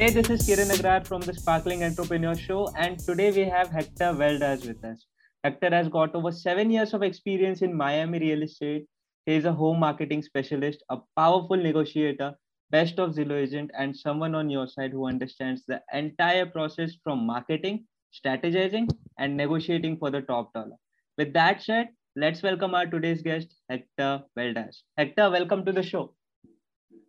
Hey, 0.00 0.10
this 0.10 0.30
is 0.30 0.42
Kiran 0.48 0.70
Agrar 0.72 1.04
from 1.04 1.22
the 1.22 1.34
Sparkling 1.34 1.82
Entrepreneur 1.82 2.36
Show, 2.36 2.72
and 2.76 3.00
today 3.00 3.32
we 3.32 3.40
have 3.50 3.68
Hector 3.68 4.12
Valdes 4.12 4.64
with 4.64 4.84
us. 4.84 5.04
Hector 5.42 5.70
has 5.70 5.88
got 5.88 6.14
over 6.14 6.30
seven 6.30 6.70
years 6.70 6.94
of 6.94 7.02
experience 7.02 7.62
in 7.62 7.76
Miami 7.76 8.20
real 8.20 8.44
estate. 8.44 8.86
He 9.26 9.34
is 9.34 9.44
a 9.44 9.52
home 9.52 9.80
marketing 9.80 10.22
specialist, 10.22 10.84
a 10.88 10.98
powerful 11.16 11.56
negotiator, 11.56 12.34
best 12.70 13.00
of 13.00 13.16
Zillow 13.16 13.42
agent, 13.42 13.72
and 13.76 13.96
someone 13.96 14.36
on 14.36 14.48
your 14.48 14.68
side 14.68 14.92
who 14.92 15.08
understands 15.08 15.64
the 15.66 15.82
entire 15.92 16.46
process 16.46 16.92
from 17.02 17.26
marketing, 17.26 17.84
strategizing, 18.14 18.88
and 19.18 19.36
negotiating 19.36 19.96
for 19.96 20.12
the 20.12 20.20
top 20.20 20.52
dollar. 20.52 20.76
With 21.16 21.32
that 21.32 21.60
said, 21.60 21.88
let's 22.14 22.40
welcome 22.40 22.72
our 22.76 22.86
today's 22.86 23.20
guest, 23.20 23.52
Hector 23.68 24.22
Valdes. 24.36 24.84
Hector, 24.96 25.28
welcome 25.28 25.64
to 25.64 25.72
the 25.72 25.82
show. 25.82 26.14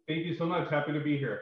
Thank 0.07 0.25
you 0.25 0.35
so 0.35 0.47
much. 0.47 0.71
Happy 0.71 0.91
to 0.91 1.01
be 1.01 1.19
here. 1.19 1.41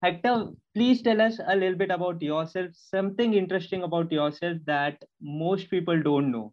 Hector, 0.00 0.52
please 0.74 1.02
tell 1.02 1.20
us 1.20 1.40
a 1.44 1.56
little 1.56 1.76
bit 1.76 1.90
about 1.90 2.22
yourself, 2.22 2.70
something 2.72 3.34
interesting 3.34 3.82
about 3.82 4.12
yourself 4.12 4.58
that 4.64 5.04
most 5.20 5.68
people 5.70 6.00
don't 6.00 6.30
know. 6.30 6.52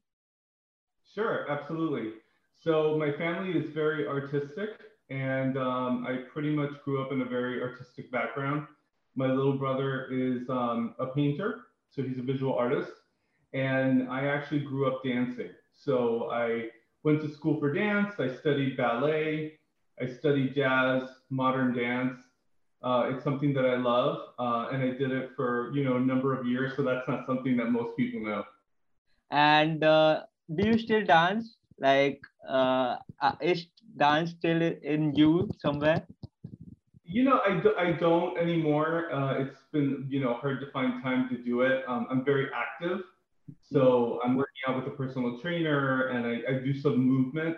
Sure, 1.14 1.46
absolutely. 1.48 2.14
So, 2.56 2.98
my 2.98 3.12
family 3.12 3.56
is 3.56 3.70
very 3.70 4.08
artistic, 4.08 4.70
and 5.12 5.60
um, 5.60 6.08
I 6.08 6.24
pretty 6.34 6.56
much 6.56 6.72
grew 6.84 7.04
up 7.04 7.12
in 7.12 7.22
a 7.22 7.26
very 7.26 7.62
artistic 7.62 8.12
background. 8.12 8.66
My 9.16 9.28
little 9.28 9.60
brother 9.60 10.08
is 10.12 10.50
um, 10.50 10.96
a 10.98 11.06
painter, 11.06 11.66
so 11.92 12.02
he's 12.02 12.18
a 12.18 12.24
visual 12.24 12.56
artist, 12.56 12.92
and 13.54 14.10
I 14.10 14.26
actually 14.26 14.62
grew 14.62 14.88
up 14.88 15.04
dancing. 15.04 15.52
So, 15.72 16.32
I 16.32 16.70
went 17.04 17.22
to 17.22 17.30
school 17.30 17.60
for 17.60 17.72
dance, 17.72 18.14
I 18.18 18.36
studied 18.36 18.76
ballet, 18.76 19.60
I 20.02 20.08
studied 20.08 20.56
jazz, 20.56 21.04
modern 21.30 21.76
dance 21.76 22.25
uh, 22.86 23.10
it's 23.12 23.24
something 23.24 23.52
that 23.54 23.66
I 23.66 23.76
love, 23.78 24.20
uh, 24.38 24.70
and 24.72 24.84
I 24.84 24.92
did 24.92 25.12
it 25.12 25.32
for 25.36 25.72
you 25.74 25.84
know 25.84 25.96
a 25.96 26.00
number 26.00 26.40
of 26.40 26.46
years. 26.46 26.74
So 26.76 26.84
that's 26.84 27.08
not 27.08 27.26
something 27.26 27.58
that 27.58 27.72
most 27.72 27.98
people 27.98 28.22
know. 28.22 28.44
And 29.32 29.84
uh, 29.84 30.22
do 30.56 30.68
you 30.68 30.78
still 30.78 31.04
dance? 31.04 31.58
Like, 31.80 32.22
uh, 32.48 32.98
uh, 33.22 33.36
is 33.42 33.66
dance 33.98 34.32
still 34.32 34.62
in 34.62 35.16
you 35.16 35.50
somewhere? 35.60 36.06
You 37.04 37.24
know, 37.24 37.42
I, 37.46 37.60
do, 37.60 37.74
I 37.78 37.92
don't 37.94 38.38
anymore. 38.38 39.12
Uh, 39.12 39.42
it's 39.42 39.62
been 39.72 40.06
you 40.08 40.24
know 40.24 40.36
hard 40.36 40.60
to 40.62 40.70
find 40.72 41.02
time 41.02 41.28
to 41.30 41.38
do 41.38 41.62
it. 41.62 41.84
Um, 41.88 42.06
I'm 42.12 42.24
very 42.24 42.50
active, 42.54 43.00
so 43.62 44.22
I'm 44.24 44.36
working 44.36 44.62
out 44.68 44.76
with 44.76 44.94
a 44.94 44.96
personal 44.96 45.40
trainer, 45.40 46.10
and 46.10 46.24
I, 46.24 46.36
I 46.52 46.60
do 46.60 46.80
some 46.80 46.98
movement. 47.00 47.58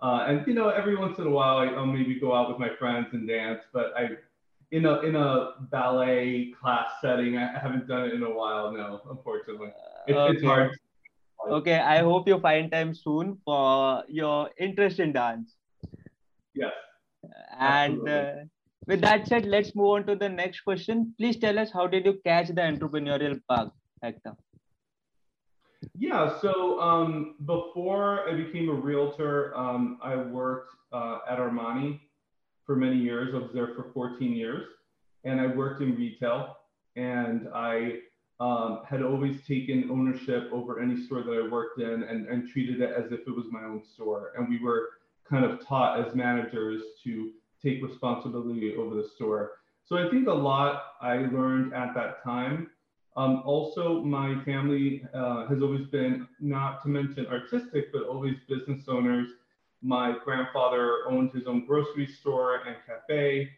and 0.00 0.46
you 0.46 0.54
know, 0.54 0.68
every 0.68 0.96
once 0.96 1.18
in 1.18 1.26
a 1.26 1.30
while, 1.30 1.58
I, 1.58 1.66
I'll 1.66 1.84
maybe 1.84 2.20
go 2.20 2.32
out 2.32 2.48
with 2.48 2.60
my 2.60 2.70
friends 2.78 3.08
and 3.12 3.26
dance, 3.26 3.64
but 3.72 3.92
I 3.96 4.10
in 4.70 4.86
a 4.86 5.00
in 5.00 5.16
a 5.16 5.50
ballet 5.70 6.52
class 6.60 6.90
setting. 7.00 7.36
I 7.36 7.58
haven't 7.58 7.88
done 7.88 8.04
it 8.04 8.14
in 8.14 8.22
a 8.22 8.30
while. 8.30 8.72
No, 8.72 9.00
unfortunately, 9.10 9.70
it's, 10.06 10.16
okay. 10.16 10.34
it's 10.34 10.44
hard. 10.44 10.70
Okay, 11.48 11.78
I 11.78 11.98
hope 11.98 12.28
you 12.28 12.38
find 12.40 12.70
time 12.70 12.94
soon 12.94 13.38
for 13.44 14.02
your 14.08 14.50
interest 14.58 14.98
in 14.98 15.12
dance. 15.12 15.54
Yes. 16.54 16.72
And 17.58 18.08
uh, 18.08 18.32
with 18.86 19.00
that 19.02 19.28
said, 19.28 19.46
let's 19.46 19.74
move 19.74 19.86
on 19.86 20.06
to 20.06 20.16
the 20.16 20.28
next 20.28 20.60
question. 20.60 21.14
Please 21.16 21.36
tell 21.36 21.58
us 21.58 21.70
how 21.72 21.86
did 21.86 22.04
you 22.06 22.18
catch 22.24 22.48
the 22.48 22.60
entrepreneurial 22.60 23.40
bug, 23.48 23.70
Hector? 24.02 24.34
Yeah, 25.96 26.38
so 26.40 26.80
um, 26.80 27.36
before 27.44 28.28
I 28.28 28.34
became 28.34 28.68
a 28.68 28.72
realtor, 28.72 29.56
um, 29.56 29.98
I 30.02 30.16
worked 30.16 30.74
uh, 30.92 31.18
at 31.30 31.38
Armani 31.38 32.00
for 32.68 32.76
many 32.76 32.96
years. 32.96 33.34
I 33.34 33.38
was 33.38 33.50
there 33.54 33.68
for 33.68 33.90
14 33.94 34.30
years, 34.30 34.68
and 35.24 35.40
I 35.40 35.46
worked 35.46 35.80
in 35.80 35.96
retail. 35.96 36.58
And 36.96 37.48
I 37.54 38.00
um, 38.40 38.82
had 38.86 39.02
always 39.02 39.40
taken 39.46 39.88
ownership 39.90 40.50
over 40.52 40.78
any 40.78 41.02
store 41.06 41.22
that 41.22 41.32
I 41.32 41.48
worked 41.48 41.80
in 41.80 42.02
and, 42.02 42.28
and 42.28 42.46
treated 42.46 42.82
it 42.82 42.92
as 42.94 43.10
if 43.10 43.20
it 43.20 43.34
was 43.34 43.46
my 43.50 43.64
own 43.64 43.82
store. 43.82 44.32
And 44.36 44.50
we 44.50 44.62
were 44.62 44.90
kind 45.28 45.46
of 45.46 45.66
taught 45.66 45.98
as 45.98 46.14
managers 46.14 46.82
to 47.04 47.30
take 47.62 47.82
responsibility 47.82 48.76
over 48.76 48.94
the 48.94 49.08
store. 49.16 49.52
So 49.86 49.96
I 49.96 50.10
think 50.10 50.28
a 50.28 50.32
lot 50.32 50.82
I 51.00 51.16
learned 51.16 51.72
at 51.72 51.94
that 51.94 52.22
time. 52.22 52.68
Um, 53.16 53.42
also, 53.46 54.02
my 54.04 54.44
family 54.44 55.04
uh, 55.14 55.46
has 55.46 55.62
always 55.62 55.86
been, 55.86 56.28
not 56.38 56.82
to 56.82 56.88
mention 56.90 57.26
artistic, 57.28 57.92
but 57.92 58.02
always 58.02 58.36
business 58.46 58.84
owners 58.88 59.28
my 59.82 60.16
grandfather 60.24 61.08
owned 61.08 61.32
his 61.32 61.46
own 61.46 61.66
grocery 61.66 62.06
store 62.06 62.62
and 62.66 62.76
cafe. 62.86 63.50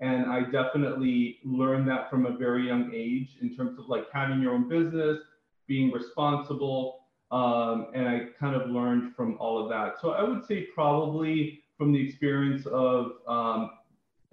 And 0.00 0.26
I 0.26 0.42
definitely 0.42 1.38
learned 1.44 1.88
that 1.88 2.10
from 2.10 2.26
a 2.26 2.36
very 2.36 2.66
young 2.66 2.90
age 2.92 3.36
in 3.40 3.56
terms 3.56 3.78
of 3.78 3.88
like 3.88 4.06
having 4.12 4.42
your 4.42 4.52
own 4.52 4.68
business, 4.68 5.18
being 5.66 5.92
responsible. 5.92 7.06
Um, 7.30 7.86
and 7.94 8.08
I 8.08 8.26
kind 8.38 8.54
of 8.54 8.68
learned 8.68 9.14
from 9.14 9.38
all 9.38 9.62
of 9.62 9.70
that. 9.70 9.94
So 10.00 10.10
I 10.10 10.22
would 10.22 10.44
say 10.44 10.66
probably 10.74 11.62
from 11.78 11.92
the 11.92 12.06
experience 12.06 12.66
of 12.66 13.12
um, 13.26 13.70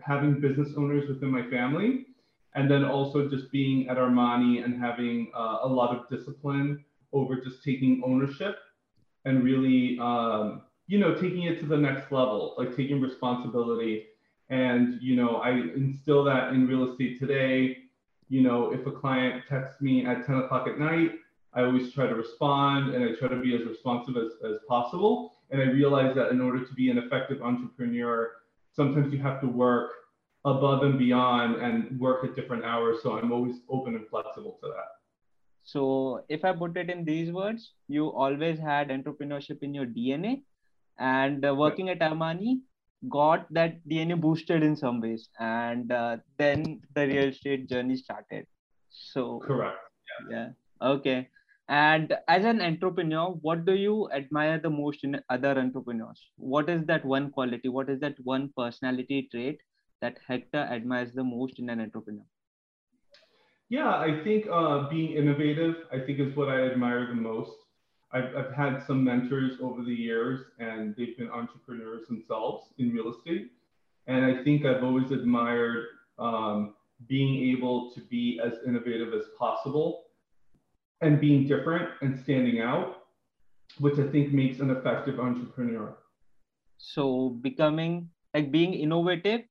having 0.01 0.41
business 0.41 0.69
owners 0.75 1.07
within 1.07 1.31
my 1.31 1.47
family, 1.49 2.07
and 2.55 2.69
then 2.69 2.83
also 2.83 3.29
just 3.29 3.51
being 3.51 3.87
at 3.89 3.97
Armani 3.97 4.63
and 4.63 4.79
having 4.81 5.31
uh, 5.35 5.59
a 5.63 5.67
lot 5.67 5.95
of 5.95 6.09
discipline 6.09 6.83
over 7.13 7.35
just 7.35 7.63
taking 7.63 8.01
ownership 8.05 8.57
and 9.25 9.43
really 9.43 9.97
um, 9.99 10.63
you 10.89 10.97
know, 10.97 11.13
taking 11.13 11.43
it 11.43 11.59
to 11.59 11.67
the 11.67 11.77
next 11.77 12.11
level, 12.11 12.55
like 12.57 12.75
taking 12.75 12.99
responsibility. 12.99 14.07
And, 14.49 14.99
you 14.99 15.15
know, 15.15 15.35
I 15.35 15.51
instill 15.51 16.23
that 16.23 16.51
in 16.51 16.67
real 16.67 16.89
estate 16.89 17.19
today. 17.19 17.77
You 18.27 18.41
know, 18.41 18.73
if 18.73 18.87
a 18.87 18.91
client 18.91 19.43
texts 19.47 19.83
me 19.83 20.03
at 20.07 20.25
10 20.25 20.35
o'clock 20.39 20.67
at 20.67 20.79
night, 20.79 21.11
I 21.53 21.61
always 21.61 21.93
try 21.93 22.07
to 22.07 22.15
respond 22.15 22.95
and 22.95 23.03
I 23.03 23.13
try 23.13 23.27
to 23.27 23.39
be 23.39 23.55
as 23.55 23.67
responsive 23.67 24.17
as, 24.17 24.31
as 24.43 24.57
possible. 24.67 25.33
And 25.51 25.61
I 25.61 25.65
realize 25.65 26.15
that 26.15 26.31
in 26.31 26.41
order 26.41 26.65
to 26.65 26.73
be 26.73 26.89
an 26.89 26.97
effective 26.97 27.43
entrepreneur, 27.43 28.31
sometimes 28.75 29.13
you 29.13 29.19
have 29.19 29.39
to 29.41 29.47
work 29.47 29.91
above 30.43 30.81
and 30.81 30.97
beyond 30.97 31.61
and 31.61 31.99
work 31.99 32.23
at 32.23 32.35
different 32.35 32.65
hours. 32.65 32.97
So 33.03 33.15
I'm 33.15 33.31
always 33.31 33.57
open 33.69 33.93
and 33.93 34.07
flexible 34.07 34.57
to 34.63 34.69
that. 34.69 34.89
So 35.63 36.23
if 36.29 36.43
I 36.43 36.51
put 36.53 36.77
it 36.77 36.89
in 36.89 37.05
these 37.05 37.31
words, 37.31 37.73
you 37.87 38.07
always 38.07 38.57
had 38.57 38.89
entrepreneurship 38.89 39.61
in 39.61 39.75
your 39.75 39.85
DNA 39.85 40.41
and 40.99 41.45
uh, 41.45 41.55
working 41.55 41.87
yeah. 41.87 41.93
at 41.93 41.99
Armani 41.99 42.59
got 43.07 43.51
that 43.53 43.79
DNA 43.87 44.19
boosted 44.19 44.61
in 44.61 44.75
some 44.75 44.99
ways, 45.01 45.29
and 45.39 45.91
uh, 45.91 46.17
then 46.37 46.81
the 46.95 47.07
real 47.07 47.29
estate 47.29 47.69
journey 47.69 47.95
started. 47.95 48.45
So 48.89 49.39
correct. 49.39 49.77
Yeah. 50.29 50.37
yeah. 50.37 50.49
Okay. 50.81 51.29
And 51.69 52.17
as 52.27 52.45
an 52.45 52.61
entrepreneur, 52.61 53.29
what 53.41 53.63
do 53.63 53.75
you 53.75 54.09
admire 54.11 54.59
the 54.59 54.71
most 54.71 55.03
in 55.03 55.21
other 55.29 55.49
entrepreneurs? 55.49 56.31
What 56.35 56.67
is 56.67 56.83
that 56.87 57.05
one 57.05 57.29
quality? 57.29 57.69
What 57.69 57.91
is 57.91 57.99
that 57.99 58.15
one 58.23 58.51
personality 58.57 59.29
trait 59.31 59.59
that 60.01 60.17
Hector 60.27 60.57
admires 60.57 61.13
the 61.13 61.23
most 61.23 61.59
in 61.59 61.69
an 61.69 61.79
entrepreneur? 61.79 62.25
Yeah, 63.69 63.89
I 63.89 64.19
think 64.23 64.47
uh, 64.51 64.89
being 64.89 65.11
innovative, 65.11 65.75
I 65.93 65.99
think 65.99 66.19
is 66.19 66.35
what 66.35 66.49
I 66.49 66.63
admire 66.63 67.05
the 67.05 67.13
most. 67.13 67.51
I've, 68.11 68.35
I've 68.35 68.53
had 68.53 68.79
some 68.85 69.03
mentors 69.03 69.57
over 69.61 69.83
the 69.83 69.93
years, 69.93 70.41
and 70.59 70.95
they've 70.95 71.17
been 71.17 71.29
entrepreneurs 71.29 72.07
themselves 72.07 72.67
in 72.77 72.91
real 72.91 73.13
estate. 73.13 73.51
And 74.07 74.25
I 74.25 74.43
think 74.43 74.65
I've 74.65 74.83
always 74.83 75.11
admired 75.11 75.85
um, 76.17 76.73
being 77.07 77.55
able 77.55 77.91
to 77.91 78.01
be 78.01 78.41
as 78.43 78.53
innovative 78.65 79.13
as 79.13 79.25
possible 79.37 80.05
and 81.01 81.21
being 81.21 81.47
different 81.47 81.89
and 82.01 82.19
standing 82.19 82.61
out, 82.61 83.03
which 83.77 83.99
I 83.99 84.07
think 84.07 84.33
makes 84.33 84.59
an 84.59 84.71
effective 84.71 85.19
entrepreneur. 85.19 85.95
So, 86.77 87.37
becoming 87.41 88.09
like 88.33 88.51
being 88.51 88.73
innovative, 88.73 89.41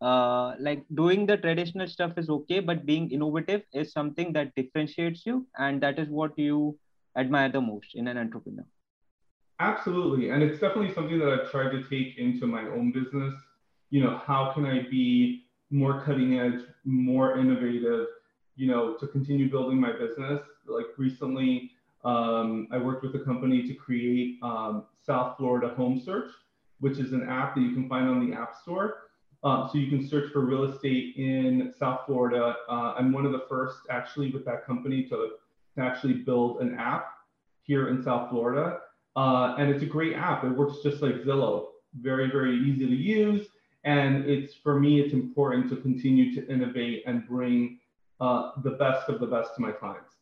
uh, 0.00 0.54
like 0.58 0.84
doing 0.94 1.26
the 1.26 1.36
traditional 1.36 1.86
stuff 1.86 2.12
is 2.16 2.28
okay, 2.28 2.60
but 2.60 2.84
being 2.84 3.10
innovative 3.10 3.62
is 3.72 3.92
something 3.92 4.32
that 4.34 4.54
differentiates 4.54 5.24
you, 5.24 5.46
and 5.58 5.80
that 5.80 5.98
is 5.98 6.08
what 6.08 6.38
you 6.38 6.78
admire 7.16 7.50
the 7.50 7.60
most 7.60 7.94
in 7.94 8.08
an 8.08 8.18
entrepreneur? 8.18 8.64
Absolutely. 9.60 10.30
And 10.30 10.42
it's 10.42 10.58
definitely 10.58 10.92
something 10.92 11.18
that 11.18 11.28
I've 11.28 11.50
tried 11.50 11.70
to 11.70 11.82
take 11.84 12.18
into 12.18 12.46
my 12.46 12.62
own 12.62 12.90
business. 12.92 13.34
You 13.90 14.02
know, 14.02 14.20
how 14.24 14.52
can 14.52 14.66
I 14.66 14.82
be 14.90 15.44
more 15.70 16.00
cutting 16.00 16.38
edge, 16.38 16.60
more 16.84 17.38
innovative, 17.38 18.06
you 18.56 18.66
know, 18.66 18.94
to 18.94 19.06
continue 19.06 19.50
building 19.50 19.80
my 19.80 19.92
business? 19.92 20.40
Like 20.66 20.86
recently, 20.98 21.70
um, 22.04 22.66
I 22.72 22.78
worked 22.78 23.04
with 23.04 23.14
a 23.14 23.24
company 23.24 23.66
to 23.68 23.74
create 23.74 24.38
um, 24.42 24.86
South 25.00 25.36
Florida 25.36 25.68
Home 25.76 26.00
Search, 26.00 26.30
which 26.80 26.98
is 26.98 27.12
an 27.12 27.28
app 27.28 27.54
that 27.54 27.60
you 27.60 27.72
can 27.72 27.88
find 27.88 28.08
on 28.08 28.28
the 28.28 28.36
App 28.36 28.56
Store. 28.56 29.04
Uh, 29.44 29.68
so 29.68 29.78
you 29.78 29.88
can 29.88 30.08
search 30.08 30.32
for 30.32 30.40
real 30.40 30.64
estate 30.64 31.16
in 31.16 31.72
South 31.76 32.00
Florida. 32.06 32.56
Uh, 32.68 32.94
I'm 32.96 33.12
one 33.12 33.26
of 33.26 33.32
the 33.32 33.44
first 33.48 33.78
actually 33.90 34.30
with 34.30 34.44
that 34.44 34.64
company 34.64 35.04
to 35.04 35.30
to 35.76 35.82
actually 35.82 36.14
build 36.14 36.60
an 36.60 36.76
app 36.78 37.06
here 37.62 37.88
in 37.88 38.02
South 38.02 38.30
Florida. 38.30 38.78
Uh, 39.16 39.54
and 39.58 39.70
it's 39.70 39.82
a 39.82 39.86
great 39.86 40.14
app. 40.14 40.44
It 40.44 40.50
works 40.50 40.78
just 40.82 41.02
like 41.02 41.14
Zillow, 41.22 41.66
very, 42.00 42.30
very 42.30 42.56
easy 42.56 42.86
to 42.86 42.94
use. 42.94 43.46
And 43.84 44.24
it's 44.24 44.54
for 44.54 44.78
me, 44.78 45.00
it's 45.00 45.12
important 45.12 45.68
to 45.70 45.76
continue 45.76 46.34
to 46.34 46.48
innovate 46.48 47.02
and 47.06 47.26
bring 47.26 47.78
uh, 48.20 48.52
the 48.62 48.70
best 48.72 49.08
of 49.08 49.20
the 49.20 49.26
best 49.26 49.54
to 49.56 49.60
my 49.60 49.72
clients. 49.72 50.14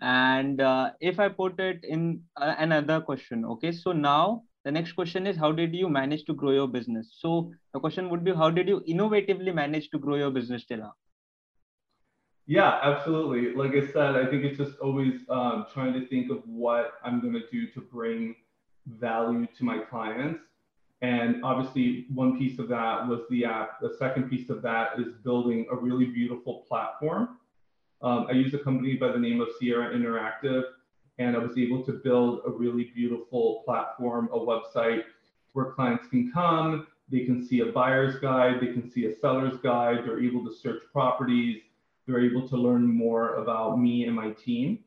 And 0.00 0.60
uh, 0.60 0.90
if 1.00 1.18
I 1.20 1.28
put 1.28 1.58
it 1.60 1.84
in 1.84 2.22
uh, 2.36 2.54
another 2.58 3.00
question, 3.00 3.44
okay, 3.44 3.72
so 3.72 3.92
now 3.92 4.42
the 4.64 4.72
next 4.72 4.92
question 4.92 5.26
is 5.26 5.36
how 5.36 5.52
did 5.52 5.74
you 5.74 5.88
manage 5.88 6.24
to 6.24 6.34
grow 6.34 6.50
your 6.50 6.68
business? 6.68 7.16
So 7.18 7.52
the 7.72 7.80
question 7.80 8.10
would 8.10 8.24
be 8.24 8.34
how 8.34 8.50
did 8.50 8.68
you 8.68 8.80
innovatively 8.88 9.54
manage 9.54 9.90
to 9.90 9.98
grow 9.98 10.16
your 10.16 10.30
business 10.30 10.64
till 10.66 10.78
now? 10.78 10.94
Yeah, 12.46 12.78
absolutely. 12.82 13.54
Like 13.54 13.72
I 13.72 13.86
said, 13.92 14.14
I 14.14 14.24
think 14.26 14.44
it's 14.44 14.56
just 14.56 14.78
always 14.78 15.22
um, 15.28 15.66
trying 15.72 15.92
to 15.94 16.06
think 16.06 16.30
of 16.30 16.42
what 16.46 16.92
I'm 17.04 17.20
going 17.20 17.34
to 17.34 17.42
do 17.50 17.66
to 17.72 17.80
bring 17.80 18.36
value 18.86 19.48
to 19.58 19.64
my 19.64 19.78
clients. 19.78 20.40
And 21.02 21.44
obviously, 21.44 22.06
one 22.14 22.38
piece 22.38 22.58
of 22.58 22.68
that 22.68 23.06
was 23.06 23.22
the 23.30 23.44
app. 23.44 23.80
The 23.80 23.96
second 23.98 24.30
piece 24.30 24.48
of 24.48 24.62
that 24.62 24.98
is 24.98 25.14
building 25.24 25.66
a 25.72 25.76
really 25.76 26.06
beautiful 26.06 26.64
platform. 26.68 27.38
Um, 28.00 28.26
I 28.30 28.32
use 28.32 28.54
a 28.54 28.58
company 28.58 28.94
by 28.94 29.08
the 29.10 29.18
name 29.18 29.40
of 29.40 29.48
Sierra 29.58 29.92
Interactive, 29.94 30.62
and 31.18 31.34
I 31.34 31.38
was 31.40 31.58
able 31.58 31.84
to 31.84 31.92
build 31.92 32.42
a 32.46 32.50
really 32.50 32.92
beautiful 32.94 33.62
platform, 33.64 34.28
a 34.32 34.38
website 34.38 35.02
where 35.52 35.72
clients 35.72 36.06
can 36.08 36.30
come, 36.30 36.86
they 37.10 37.24
can 37.24 37.44
see 37.44 37.60
a 37.60 37.66
buyer's 37.66 38.18
guide, 38.20 38.60
they 38.60 38.72
can 38.72 38.90
see 38.90 39.06
a 39.06 39.14
seller's 39.16 39.58
guide, 39.58 40.00
they're 40.04 40.22
able 40.22 40.44
to 40.44 40.54
search 40.54 40.82
properties, 40.92 41.62
they're 42.06 42.24
able 42.24 42.48
to 42.48 42.56
learn 42.56 42.86
more 42.86 43.34
about 43.36 43.78
me 43.78 44.04
and 44.04 44.14
my 44.14 44.30
team. 44.30 44.78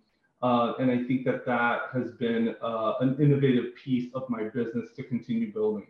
Uh, 0.42 0.74
and 0.80 0.89
I 0.89 1.04
think 1.04 1.25
that 1.25 1.45
that 1.45 1.81
has 1.94 2.12
been 2.12 2.56
uh, 2.62 2.94
an 3.01 3.18
innovative 3.19 3.75
piece 3.75 4.10
of 4.13 4.30
my 4.30 4.44
business 4.44 4.89
to 4.95 5.04
continue 5.04 5.51
building. 5.51 5.88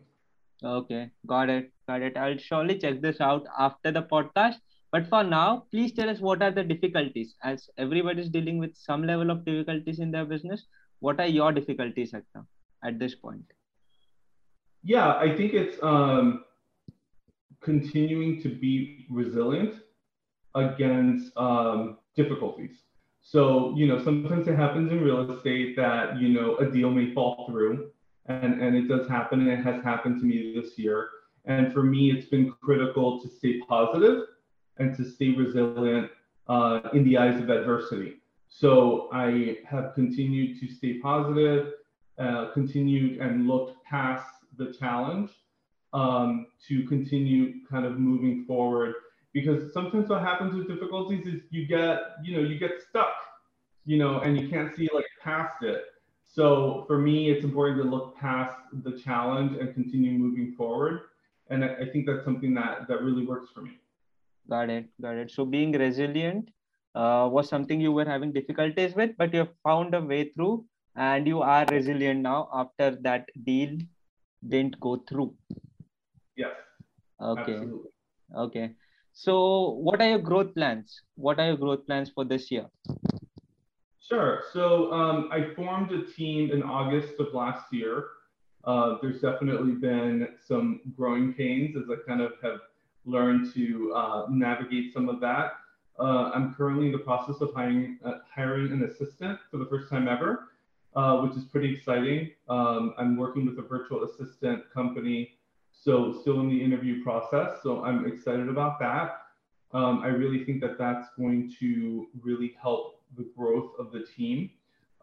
Okay, 0.64 1.12
got 1.28 1.50
it, 1.50 1.72
got 1.88 2.02
it. 2.02 2.18
I'll 2.18 2.38
surely 2.38 2.78
check 2.80 3.02
this 3.02 3.22
out 3.22 3.46
after 3.58 3.92
the 3.92 4.02
podcast. 4.02 4.56
But 4.92 5.08
for 5.08 5.24
now, 5.24 5.66
please 5.72 5.94
tell 5.94 6.10
us 6.10 6.20
what 6.20 6.42
are 6.42 6.52
the 6.52 6.64
difficulties 6.64 7.36
as 7.44 7.70
everybody 7.78 8.22
is 8.24 8.30
dealing 8.30 8.58
with 8.58 8.76
some 8.76 9.06
level 9.06 9.30
of 9.30 9.46
difficulties 9.46 10.00
in 10.00 10.10
their 10.10 10.26
business. 10.26 10.66
What 11.00 11.20
are 11.20 11.28
your 11.28 11.52
difficulties 11.52 12.14
at, 12.16 12.24
at 12.84 12.98
this 12.98 13.14
point? 13.14 13.46
Yeah, 14.84 15.14
I 15.14 15.36
think 15.36 15.54
it's 15.54 15.78
um, 15.84 16.44
continuing 17.62 18.42
to 18.42 18.50
be 18.50 19.06
resilient 19.12 19.76
against 20.56 21.36
um, 21.38 21.98
difficulties. 22.16 22.78
So, 23.22 23.74
you 23.76 23.88
know, 23.88 24.04
sometimes 24.04 24.48
it 24.48 24.56
happens 24.56 24.92
in 24.92 25.02
real 25.02 25.32
estate 25.32 25.76
that, 25.76 26.20
you 26.20 26.30
know, 26.30 26.58
a 26.58 26.66
deal 26.66 26.90
may 26.90 27.14
fall 27.14 27.46
through 27.50 27.92
and, 28.26 28.62
and 28.62 28.76
it 28.76 28.88
does 28.88 29.08
happen 29.08 29.42
and 29.42 29.50
it 29.50 29.64
has 29.64 29.84
happened 29.84 30.20
to 30.20 30.26
me 30.26 30.54
this 30.60 30.78
year. 30.78 31.10
And 31.46 31.74
for 31.74 31.84
me, 31.84 32.12
it's 32.12 32.28
been 32.28 32.54
critical 32.62 33.20
to 33.22 33.28
stay 33.28 33.60
positive 33.68 34.24
and 34.78 34.96
to 34.98 35.04
stay 35.04 35.30
resilient 35.32 36.10
uh, 36.48 36.82
in 36.94 37.04
the 37.04 37.18
eyes 37.18 37.42
of 37.42 37.50
adversity. 37.50 38.16
So 38.48 39.10
I 39.14 39.58
have 39.68 39.94
continued 39.94 40.60
to 40.60 40.68
stay 40.68 40.98
positive, 41.00 41.74
uh, 42.18 42.52
continued 42.54 43.20
and 43.20 43.48
looked 43.48 43.84
past 43.84 44.26
the 44.58 44.74
challenge 44.74 45.30
um, 45.94 46.48
to 46.68 46.84
continue 46.88 47.66
kind 47.70 47.86
of 47.86 48.00
moving 48.00 48.46
forward 48.46 48.96
because 49.34 49.74
sometimes 49.74 50.10
what 50.10 50.22
happens 50.22 50.54
with 50.54 50.68
difficulties 50.68 51.26
is 51.26 51.42
you 51.50 51.66
get 51.66 52.00
you 52.24 52.36
know 52.36 52.42
you 52.42 52.58
get 52.58 52.82
stuck 52.90 53.14
you 53.86 53.98
know 53.98 54.20
and 54.20 54.40
you 54.40 54.48
can't 54.50 54.76
see 54.76 54.88
like 54.94 55.06
past 55.24 55.64
it. 55.64 55.86
So 56.24 56.84
for 56.88 56.98
me 57.00 57.30
it's 57.32 57.44
important 57.44 57.82
to 57.84 57.90
look 57.90 58.16
past 58.18 58.56
the 58.84 58.92
challenge 58.92 59.58
and 59.60 59.74
continue 59.74 60.12
moving 60.12 60.54
forward. 60.56 61.02
And 61.50 61.66
i, 61.66 61.86
think 61.92 62.06
that's 62.06 62.24
something 62.24 62.54
that 62.54 62.88
that 62.88 63.02
really 63.02 63.26
works 63.26 63.50
for 63.54 63.62
me. 63.62 63.72
Got 64.50 64.70
it. 64.70 64.86
Got 65.02 65.16
it. 65.18 65.32
So 65.32 65.46
being 65.46 65.72
resilient 65.72 66.50
uh, 66.94 67.28
was 67.32 67.50
something 67.50 67.82
you 67.82 67.92
were 67.92 68.06
having 68.06 68.32
difficulties 68.32 68.94
with 68.96 69.16
but 69.18 69.34
you 69.34 69.40
have 69.40 69.56
found 69.64 69.96
a 69.96 70.02
way 70.02 70.30
through 70.36 70.66
and 70.96 71.28
you 71.28 71.42
are 71.42 71.66
resilient 71.72 72.22
now 72.22 72.50
after 72.54 72.92
that 73.08 73.26
deal 73.44 73.78
didn't 74.48 74.80
go 74.80 74.98
through. 75.10 75.34
Yes. 76.36 76.54
Okay. 77.20 77.54
Absolutely. 77.54 77.90
okay 78.44 78.72
so, 79.20 79.72
what 79.72 80.00
are 80.00 80.08
your 80.08 80.20
growth 80.20 80.56
plans? 80.56 81.02
What 81.16 81.42
are 81.42 81.48
your 81.48 81.58
growth 81.58 81.86
plans 81.86 82.10
for 82.10 82.24
this 82.24 82.50
year? 82.50 82.68
Sure. 84.00 84.44
So, 84.54 84.94
um, 84.94 85.28
I 85.30 85.54
formed 85.56 85.92
a 85.92 86.06
team 86.06 86.52
in 86.52 86.64
August 86.64 87.20
of 87.20 87.34
last 87.34 87.66
year. 87.74 88.06
Uh, 88.64 88.96
there's 89.02 89.20
definitely 89.20 89.74
been 89.74 90.30
some 90.48 90.80
growing 90.96 91.34
pains 91.34 91.76
as 91.76 91.84
I 91.90 91.96
kind 92.08 92.22
of 92.22 92.32
have 92.42 92.60
learned 93.04 93.54
to 93.56 93.92
uh, 93.94 94.26
navigate 94.30 94.94
some 94.94 95.10
of 95.10 95.20
that. 95.20 95.52
Uh, 96.00 96.32
I'm 96.34 96.54
currently 96.54 96.86
in 96.86 96.94
the 96.94 97.00
process 97.00 97.42
of 97.42 97.54
hiring, 97.54 98.00
uh, 98.06 98.20
hiring 98.34 98.72
an 98.72 98.84
assistant 98.84 99.38
for 99.52 99.58
the 99.58 99.66
first 99.66 99.90
time 99.90 100.08
ever, 100.08 100.48
uh, 100.96 101.18
which 101.18 101.36
is 101.36 101.44
pretty 101.44 101.76
exciting. 101.76 102.32
Um, 102.48 102.94
I'm 102.98 103.18
working 103.18 103.46
with 103.46 103.60
a 103.60 103.68
virtual 103.68 104.06
assistant 104.06 104.64
company 104.74 105.39
so 105.82 106.14
still 106.22 106.42
in 106.42 106.50
the 106.50 106.62
interview 106.62 107.04
process. 107.04 107.60
So 107.64 107.84
I'm 107.84 108.06
excited 108.06 108.50
about 108.50 108.80
that. 108.80 109.22
Um, 109.72 110.02
I 110.04 110.08
really 110.08 110.44
think 110.44 110.62
that 110.62 110.78
that's 110.78 111.08
going 111.18 111.54
to 111.60 112.08
really 112.22 112.56
help 112.62 113.02
the 113.18 113.30
growth 113.36 113.72
of 113.80 113.92
the 113.92 114.06
team 114.16 114.50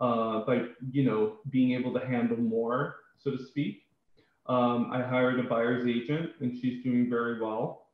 uh, 0.00 0.40
by 0.40 0.62
you 0.90 1.04
know 1.04 1.38
being 1.50 1.72
able 1.72 1.92
to 1.98 2.06
handle 2.06 2.36
more, 2.36 2.96
so 3.16 3.30
to 3.30 3.42
speak. 3.42 3.84
Um, 4.48 4.90
I 4.92 5.02
hired 5.02 5.40
a 5.40 5.44
buyer's 5.44 5.86
agent, 5.88 6.30
and 6.40 6.56
she's 6.60 6.82
doing 6.84 7.08
very 7.08 7.40
well. 7.40 7.86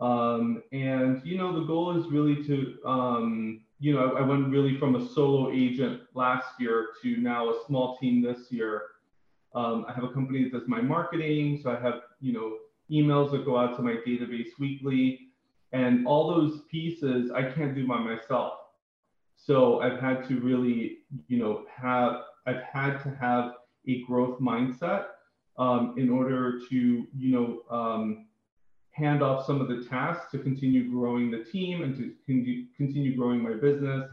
Um, 0.00 0.62
and 0.70 1.20
you 1.24 1.36
know 1.36 1.58
the 1.58 1.66
goal 1.66 1.98
is 1.98 2.06
really 2.10 2.44
to 2.44 2.78
um, 2.86 3.62
you 3.80 3.94
know 3.94 4.12
I, 4.12 4.20
I 4.20 4.22
went 4.22 4.48
really 4.48 4.78
from 4.78 4.94
a 4.94 5.08
solo 5.08 5.50
agent 5.50 6.02
last 6.14 6.46
year 6.60 6.88
to 7.02 7.16
now 7.16 7.50
a 7.50 7.64
small 7.66 7.96
team 7.96 8.22
this 8.22 8.52
year 8.52 8.82
um, 9.54 9.86
I 9.88 9.92
have 9.92 10.04
a 10.04 10.08
company 10.08 10.44
that 10.44 10.52
does 10.52 10.68
my 10.68 10.80
marketing. 10.80 11.60
So 11.62 11.70
I 11.70 11.80
have, 11.80 12.02
you 12.20 12.32
know, 12.32 12.58
emails 12.90 13.30
that 13.32 13.44
go 13.44 13.58
out 13.58 13.76
to 13.76 13.82
my 13.82 13.96
database 14.06 14.58
weekly. 14.58 15.28
And 15.72 16.06
all 16.06 16.28
those 16.28 16.62
pieces 16.70 17.30
I 17.30 17.42
can't 17.42 17.74
do 17.74 17.86
by 17.86 17.98
myself. 17.98 18.54
So 19.36 19.80
I've 19.80 20.00
had 20.00 20.26
to 20.28 20.40
really, 20.40 20.98
you 21.28 21.38
know, 21.38 21.64
have, 21.74 22.22
I've 22.46 22.62
had 22.62 22.98
to 23.02 23.10
have 23.20 23.52
a 23.86 24.02
growth 24.04 24.40
mindset 24.40 25.06
um, 25.58 25.94
in 25.96 26.10
order 26.10 26.60
to, 26.68 27.06
you 27.16 27.32
know, 27.32 27.62
um, 27.70 28.26
hand 28.92 29.22
off 29.22 29.46
some 29.46 29.60
of 29.60 29.68
the 29.68 29.84
tasks 29.88 30.30
to 30.32 30.38
continue 30.38 30.90
growing 30.90 31.30
the 31.30 31.44
team 31.44 31.82
and 31.82 31.96
to 31.96 32.66
continue 32.76 33.16
growing 33.16 33.42
my 33.42 33.52
business. 33.52 34.10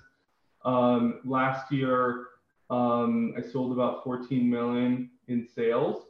Um, 0.63 1.21
last 1.25 1.71
year, 1.71 2.27
um, 2.69 3.33
I 3.37 3.41
sold 3.41 3.71
about 3.71 4.03
14 4.03 4.49
million 4.49 5.09
in 5.27 5.47
sales, 5.47 6.05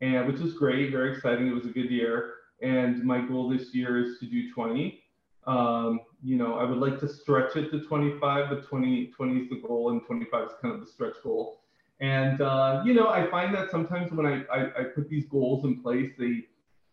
and 0.00 0.26
which 0.26 0.40
is 0.40 0.54
great, 0.54 0.90
very 0.90 1.12
exciting. 1.14 1.46
It 1.46 1.54
was 1.54 1.66
a 1.66 1.70
good 1.70 1.90
year, 1.90 2.34
and 2.62 3.02
my 3.04 3.20
goal 3.20 3.48
this 3.48 3.74
year 3.74 4.02
is 4.04 4.18
to 4.20 4.26
do 4.26 4.52
20. 4.52 5.02
Um, 5.46 6.00
you 6.22 6.36
know, 6.36 6.54
I 6.54 6.64
would 6.64 6.78
like 6.78 7.00
to 7.00 7.08
stretch 7.08 7.56
it 7.56 7.70
to 7.70 7.80
25, 7.80 8.50
but 8.50 8.66
20, 8.66 9.06
20 9.06 9.40
is 9.40 9.48
the 9.48 9.56
goal, 9.56 9.90
and 9.90 10.04
25 10.06 10.44
is 10.44 10.52
kind 10.60 10.74
of 10.74 10.80
the 10.80 10.86
stretch 10.86 11.16
goal. 11.22 11.60
And 12.00 12.40
uh, 12.40 12.82
you 12.84 12.94
know, 12.94 13.08
I 13.08 13.30
find 13.30 13.54
that 13.54 13.70
sometimes 13.70 14.10
when 14.12 14.26
I, 14.26 14.42
I, 14.52 14.64
I 14.80 14.84
put 14.94 15.08
these 15.08 15.26
goals 15.26 15.64
in 15.64 15.82
place, 15.82 16.12
they 16.18 16.44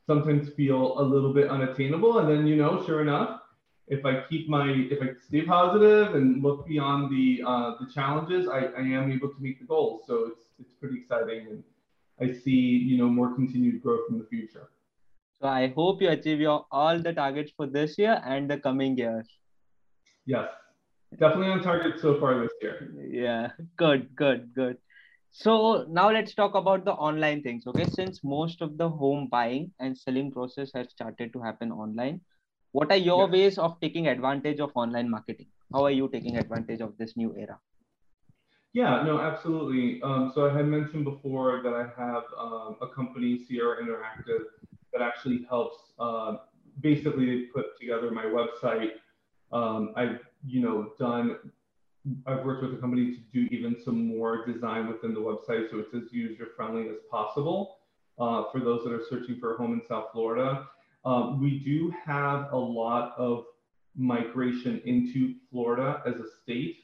sometimes 0.06 0.50
feel 0.54 1.00
a 1.00 1.02
little 1.02 1.34
bit 1.34 1.50
unattainable, 1.50 2.20
and 2.20 2.30
then 2.30 2.46
you 2.46 2.56
know, 2.56 2.84
sure 2.86 3.02
enough, 3.02 3.42
if 3.88 4.06
I 4.06 4.24
keep 4.30 4.50
my 4.50 4.70
if 4.70 5.02
I 5.02 5.10
stay 5.26 5.44
positive 5.44 6.16
and 6.16 6.44
look 6.44 6.68
beyond 6.68 7.10
the 7.10 7.42
uh, 7.46 7.76
the 7.80 7.92
challenges, 7.94 8.48
I, 8.48 8.66
I 8.78 8.82
am 8.82 9.12
able 9.12 9.30
to 9.30 9.40
meet 9.40 9.60
the 9.60 9.66
goals. 9.66 10.04
So 10.08 10.26
it's 10.28 10.47
it's 10.60 10.74
pretty 10.80 11.00
exciting, 11.00 11.48
and 11.50 11.64
I 12.20 12.34
see 12.34 12.52
you 12.52 12.98
know 12.98 13.10
more 13.10 13.34
continued 13.36 13.82
growth 13.82 14.10
in 14.10 14.20
the 14.20 14.26
future. 14.26 14.70
So 15.42 15.48
I 15.48 15.68
hope 15.76 16.02
you 16.02 16.10
achieve 16.10 16.40
your 16.40 16.66
all 16.72 17.00
the 17.00 17.14
targets 17.14 17.52
for 17.56 17.68
this 17.68 17.98
year 17.98 18.22
and 18.26 18.50
the 18.50 18.58
coming 18.58 18.98
years. 18.98 19.28
Yes, 20.26 20.50
definitely 21.20 21.50
on 21.50 21.62
target 21.64 22.00
so 22.00 22.20
far 22.20 22.40
this 22.42 22.52
year. 22.62 22.92
Yeah, 23.10 23.52
good, 23.78 24.16
good, 24.16 24.54
good. 24.54 24.78
So 25.32 25.86
now 25.88 26.10
let's 26.12 26.34
talk 26.34 26.56
about 26.56 26.86
the 26.86 26.94
online 26.94 27.44
things. 27.44 27.68
Okay, 27.68 27.86
since 27.86 28.24
most 28.24 28.62
of 28.62 28.78
the 28.78 28.90
home 28.90 29.28
buying 29.28 29.72
and 29.80 29.96
selling 29.96 30.32
process 30.32 30.72
has 30.74 30.90
started 30.90 31.32
to 31.34 31.42
happen 31.42 31.72
online, 31.72 32.22
what 32.72 32.92
are 32.92 32.98
your 32.98 33.28
ways 33.28 33.58
of 33.58 33.80
taking 33.80 34.08
advantage 34.08 34.60
of 34.60 34.72
online 34.76 35.10
marketing? 35.10 35.48
How 35.72 35.86
are 35.86 35.92
you 35.92 36.10
taking 36.10 36.38
advantage 36.38 36.82
of 36.82 36.98
this 36.98 37.16
new 37.16 37.36
era? 37.38 37.60
Yeah, 38.74 39.02
no, 39.04 39.20
absolutely. 39.20 40.02
Um, 40.04 40.32
so 40.36 40.50
I 40.50 40.54
had 40.56 40.68
mentioned 40.68 41.04
before 41.04 41.62
that 41.64 41.74
I 41.74 41.88
have 42.00 42.24
um, 42.38 42.76
a 42.82 42.88
company, 42.88 43.44
Sierra 43.48 43.84
Interactive, 43.84 44.44
that 44.94 45.02
actually 45.02 45.46
helps. 45.50 45.78
Uh, 46.00 46.38
basically, 46.82 47.46
put 47.56 47.80
together 47.80 48.12
my 48.12 48.26
website. 48.26 48.92
Um, 49.52 49.94
I've, 49.96 50.20
you 50.46 50.62
know, 50.62 50.92
done. 51.00 51.38
I've 52.26 52.46
worked 52.46 52.64
with 52.64 52.74
a 52.74 52.78
company 52.78 53.16
to 53.16 53.20
do 53.34 53.48
even 53.56 53.76
some 53.84 54.08
more 54.08 54.46
design 54.46 54.88
within 54.88 55.14
the 55.14 55.20
website, 55.20 55.70
so 55.72 55.80
it's 55.80 55.94
as 55.94 56.12
user 56.14 56.48
friendly 56.56 56.88
as 56.90 56.98
possible 57.10 57.80
uh, 58.20 58.44
for 58.52 58.60
those 58.60 58.84
that 58.84 58.94
are 58.94 59.04
searching 59.10 59.40
for 59.40 59.56
a 59.56 59.58
home 59.58 59.74
in 59.74 59.82
South 59.88 60.08
Florida. 60.14 60.68
Um, 61.04 61.42
we 61.42 61.60
do 61.60 61.94
have 62.06 62.52
a 62.52 62.58
lot 62.58 63.14
of 63.18 63.46
migration 63.96 64.82
into 64.86 65.36
Florida 65.52 66.02
as 66.06 66.16
a 66.16 66.26
state. 66.44 66.78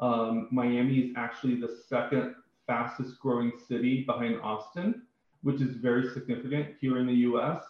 Um, 0.00 0.48
Miami 0.50 0.98
is 0.98 1.10
actually 1.16 1.60
the 1.60 1.76
second 1.88 2.34
fastest 2.66 3.20
growing 3.20 3.52
city 3.68 4.04
behind 4.04 4.40
Austin, 4.40 5.02
which 5.42 5.60
is 5.60 5.76
very 5.76 6.08
significant 6.08 6.74
here 6.80 6.98
in 6.98 7.06
the 7.06 7.20
US. 7.30 7.62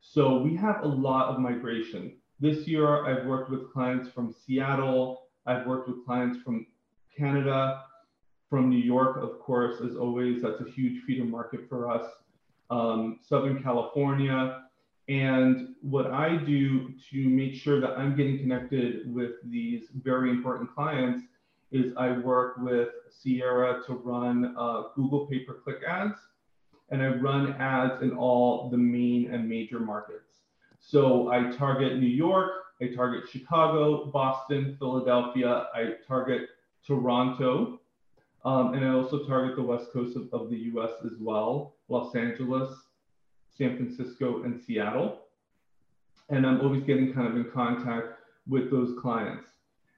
So 0.00 0.38
we 0.38 0.56
have 0.56 0.82
a 0.82 0.88
lot 0.88 1.28
of 1.28 1.40
migration. 1.40 2.16
This 2.40 2.66
year, 2.66 3.06
I've 3.06 3.26
worked 3.26 3.50
with 3.50 3.72
clients 3.72 4.08
from 4.10 4.32
Seattle, 4.32 5.22
I've 5.46 5.66
worked 5.66 5.88
with 5.88 6.04
clients 6.04 6.38
from 6.42 6.66
Canada, 7.16 7.82
from 8.48 8.68
New 8.68 8.78
York, 8.78 9.16
of 9.16 9.40
course, 9.40 9.80
as 9.80 9.96
always, 9.96 10.42
that's 10.42 10.60
a 10.60 10.70
huge 10.70 11.02
feeder 11.04 11.24
market 11.24 11.68
for 11.68 11.90
us, 11.90 12.06
um, 12.70 13.18
Southern 13.22 13.62
California. 13.62 14.64
And 15.08 15.74
what 15.80 16.10
I 16.10 16.36
do 16.36 16.92
to 17.10 17.28
make 17.28 17.54
sure 17.54 17.80
that 17.80 17.98
I'm 17.98 18.16
getting 18.16 18.38
connected 18.38 19.12
with 19.12 19.32
these 19.44 19.84
very 19.94 20.30
important 20.30 20.72
clients 20.74 21.24
is 21.72 21.92
I 21.96 22.12
work 22.18 22.56
with 22.58 22.88
Sierra 23.10 23.82
to 23.86 23.94
run 23.94 24.54
uh, 24.58 24.84
Google 24.94 25.26
pay 25.26 25.40
per 25.40 25.54
click 25.54 25.78
ads, 25.88 26.18
and 26.90 27.02
I 27.02 27.08
run 27.08 27.54
ads 27.54 28.02
in 28.02 28.12
all 28.12 28.68
the 28.70 28.76
main 28.76 29.32
and 29.32 29.48
major 29.48 29.80
markets. 29.80 30.40
So 30.78 31.30
I 31.30 31.50
target 31.56 31.98
New 31.98 32.06
York, 32.06 32.50
I 32.80 32.88
target 32.88 33.28
Chicago, 33.30 34.06
Boston, 34.06 34.76
Philadelphia, 34.78 35.66
I 35.74 35.94
target 36.06 36.48
Toronto, 36.86 37.80
um, 38.44 38.74
and 38.74 38.84
I 38.84 38.90
also 38.90 39.24
target 39.24 39.56
the 39.56 39.62
west 39.62 39.92
coast 39.92 40.16
of, 40.16 40.28
of 40.32 40.50
the 40.50 40.56
US 40.74 40.90
as 41.04 41.12
well, 41.20 41.76
Los 41.88 42.14
Angeles, 42.16 42.68
San 43.56 43.76
Francisco, 43.76 44.42
and 44.42 44.60
Seattle. 44.60 45.20
And 46.28 46.46
I'm 46.46 46.60
always 46.60 46.82
getting 46.82 47.12
kind 47.12 47.28
of 47.28 47.36
in 47.36 47.50
contact 47.52 48.08
with 48.48 48.70
those 48.70 48.98
clients. 49.00 49.46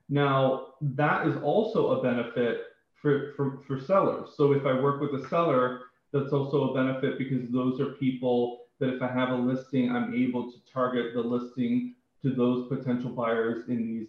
Now, 0.09 0.74
that 0.93 1.26
is 1.26 1.37
also 1.43 1.99
a 1.99 2.03
benefit 2.03 2.62
for, 3.00 3.33
for, 3.37 3.61
for 3.67 3.81
sellers. 3.81 4.31
So 4.37 4.53
if 4.53 4.67
I 4.67 4.81
work 4.81 5.00
with 5.00 5.14
a 5.23 5.29
seller, 5.29 5.83
that's 6.12 6.33
also 6.33 6.71
a 6.71 6.75
benefit 6.75 7.19
because 7.19 7.50
those 7.50 7.81
are 7.81 7.93
people 7.93 8.67
that 8.79 8.88
if 8.88 9.03
I 9.03 9.09
have 9.09 9.31
a 9.31 9.35
listing, 9.35 9.91
I'm 9.91 10.14
able 10.14 10.50
to 10.53 10.59
target 10.73 11.14
the 11.14 11.21
listing 11.21 11.95
to 12.23 12.31
those 12.35 12.69
potential 12.69 13.11
buyers 13.11 13.69
in 13.69 13.87
these 13.87 14.09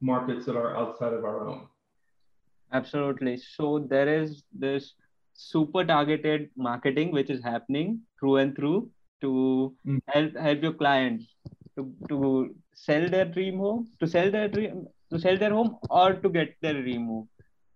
markets 0.00 0.46
that 0.46 0.56
are 0.56 0.76
outside 0.76 1.12
of 1.12 1.24
our 1.24 1.46
own. 1.48 1.66
Absolutely. 2.72 3.36
So 3.36 3.86
there 3.88 4.08
is 4.22 4.42
this 4.52 4.94
super 5.34 5.84
targeted 5.84 6.50
marketing 6.56 7.12
which 7.12 7.30
is 7.30 7.42
happening 7.42 8.00
through 8.18 8.36
and 8.36 8.56
through 8.56 8.90
to 9.20 9.74
mm. 9.86 10.00
help 10.08 10.36
help 10.36 10.62
your 10.62 10.72
clients 10.72 11.24
to, 11.76 11.92
to 12.08 12.54
sell 12.74 13.08
their 13.08 13.24
dream 13.24 13.58
home, 13.58 13.88
to 14.00 14.06
sell 14.06 14.30
their 14.30 14.48
dream 14.48 14.86
to 15.14 15.20
sell 15.20 15.38
their 15.38 15.50
home 15.50 15.76
or 15.90 16.14
to 16.14 16.28
get 16.28 16.54
their 16.60 16.74
home. 16.74 17.28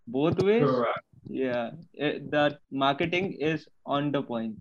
Both 0.07 0.42
ways. 0.42 0.64
Correct. 0.64 1.00
Yeah. 1.28 1.71
It, 1.95 2.14
eh, 2.14 2.18
the 2.30 2.59
marketing 2.71 3.33
is 3.40 3.68
on 3.87 4.12
the 4.12 4.23
point. 4.23 4.57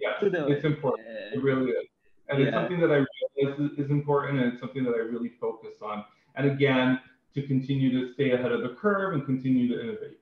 Yeah, 0.00 0.12
it's 0.22 0.64
important. 0.64 1.08
It 1.34 1.42
really 1.42 1.70
is. 1.72 1.88
And 2.28 2.38
yeah. 2.38 2.46
it's 2.46 2.54
something 2.54 2.80
that 2.80 2.92
I 2.92 3.04
realize 3.36 3.70
is 3.78 3.90
important 3.90 4.40
and 4.40 4.52
it's 4.52 4.60
something 4.60 4.84
that 4.84 4.94
I 4.94 4.98
really 4.98 5.32
focus 5.40 5.74
on. 5.82 6.04
And 6.36 6.50
again, 6.50 7.00
to 7.34 7.42
continue 7.46 7.90
to 7.98 8.12
stay 8.12 8.30
ahead 8.30 8.52
of 8.52 8.62
the 8.62 8.76
curve 8.80 9.14
and 9.14 9.24
continue 9.26 9.66
to 9.68 9.82
innovate. 9.82 10.18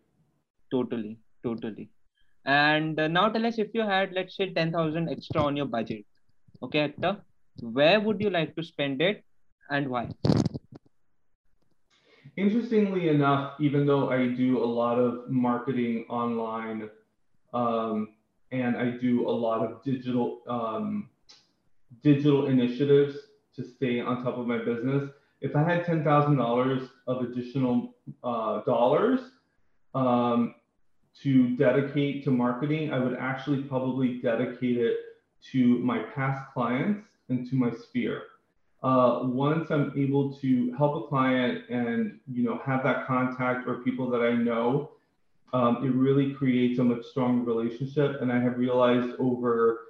Totally, 0.70 1.18
totally. 1.42 1.90
And 2.46 2.98
uh, 2.98 3.08
now 3.08 3.28
tell 3.28 3.44
us 3.44 3.58
if 3.58 3.68
you 3.74 3.82
had, 3.82 4.12
let's 4.12 4.36
say, 4.36 4.52
10,000 4.52 5.10
extra 5.10 5.42
on 5.42 5.56
your 5.56 5.66
budget. 5.66 6.04
Okay, 6.62 6.78
Hector, 6.78 7.18
where 7.60 8.00
would 8.00 8.20
you 8.20 8.30
like 8.30 8.54
to 8.56 8.62
spend 8.62 9.02
it 9.02 9.24
and 9.70 9.88
why? 9.88 10.08
Interestingly 12.36 13.08
enough, 13.08 13.54
even 13.60 13.86
though 13.86 14.10
I 14.10 14.28
do 14.28 14.62
a 14.62 14.64
lot 14.64 14.98
of 14.98 15.30
marketing 15.30 16.04
online 16.10 16.90
um, 17.54 18.08
and 18.52 18.76
I 18.76 18.90
do 18.90 19.26
a 19.28 19.30
lot 19.30 19.64
of 19.64 19.82
digital 19.82 20.42
um, 20.46 21.08
digital 22.02 22.46
initiatives 22.46 23.16
to 23.54 23.64
stay 23.64 24.00
on 24.00 24.22
top 24.22 24.36
of 24.36 24.46
my 24.46 24.58
business, 24.58 25.10
if 25.40 25.56
I 25.56 25.62
had 25.62 25.84
ten 25.86 26.04
thousand 26.04 26.36
dollars 26.36 26.88
of 27.06 27.22
additional 27.22 27.94
uh, 28.22 28.60
dollars 28.62 29.20
um, 29.94 30.56
to 31.22 31.56
dedicate 31.56 32.22
to 32.24 32.30
marketing, 32.30 32.92
I 32.92 32.98
would 32.98 33.16
actually 33.18 33.62
probably 33.62 34.20
dedicate 34.20 34.76
it 34.76 34.96
to 35.52 35.78
my 35.78 36.00
past 36.14 36.52
clients 36.52 37.06
and 37.30 37.48
to 37.48 37.56
my 37.56 37.70
sphere. 37.70 38.22
Uh, 38.86 39.24
once 39.24 39.72
I'm 39.72 39.92
able 39.96 40.32
to 40.34 40.72
help 40.78 40.94
a 40.94 41.08
client 41.08 41.64
and 41.68 42.20
you 42.30 42.44
know 42.44 42.60
have 42.64 42.84
that 42.84 43.04
contact 43.04 43.66
or 43.66 43.82
people 43.82 44.08
that 44.10 44.20
I 44.20 44.32
know, 44.34 44.92
um, 45.52 45.84
it 45.84 45.92
really 45.92 46.32
creates 46.34 46.78
a 46.78 46.84
much 46.84 47.04
stronger 47.04 47.42
relationship. 47.42 48.22
And 48.22 48.30
I 48.32 48.38
have 48.38 48.58
realized 48.58 49.16
over, 49.18 49.80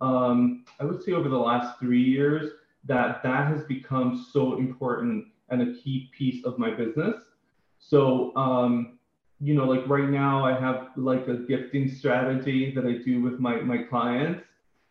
um, 0.00 0.64
I 0.78 0.84
would 0.84 1.02
say 1.02 1.14
over 1.14 1.28
the 1.28 1.36
last 1.36 1.80
three 1.80 2.00
years, 2.00 2.52
that 2.84 3.24
that 3.24 3.48
has 3.48 3.64
become 3.64 4.24
so 4.32 4.56
important 4.58 5.26
and 5.48 5.60
a 5.62 5.74
key 5.80 6.08
piece 6.16 6.44
of 6.44 6.60
my 6.60 6.70
business. 6.70 7.16
So, 7.80 8.36
um, 8.36 9.00
you 9.40 9.54
know, 9.54 9.64
like 9.64 9.84
right 9.88 10.08
now, 10.08 10.44
I 10.44 10.52
have 10.52 10.90
like 10.94 11.26
a 11.26 11.38
gifting 11.38 11.90
strategy 11.90 12.72
that 12.76 12.86
I 12.86 12.98
do 13.04 13.20
with 13.20 13.40
my 13.40 13.56
my 13.62 13.78
clients. 13.78 14.44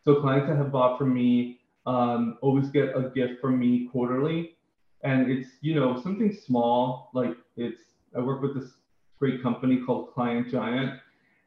So 0.04 0.20
clients 0.20 0.50
that 0.50 0.58
have 0.58 0.74
bought 0.74 0.98
from 0.98 1.14
me 1.14 1.57
um, 1.88 2.38
always 2.42 2.70
get 2.70 2.96
a 2.96 3.10
gift 3.16 3.40
from 3.42 3.58
me 3.58 3.88
quarterly, 3.92 4.58
and 5.04 5.32
it's 5.32 5.50
you 5.62 5.74
know 5.74 6.00
something 6.00 6.32
small 6.34 7.10
like 7.14 7.36
it's 7.56 7.82
I 8.16 8.20
work 8.20 8.42
with 8.42 8.56
this 8.56 8.74
great 9.18 9.42
company 9.42 9.78
called 9.78 10.14
Client 10.14 10.52
Giant, 10.52 11.00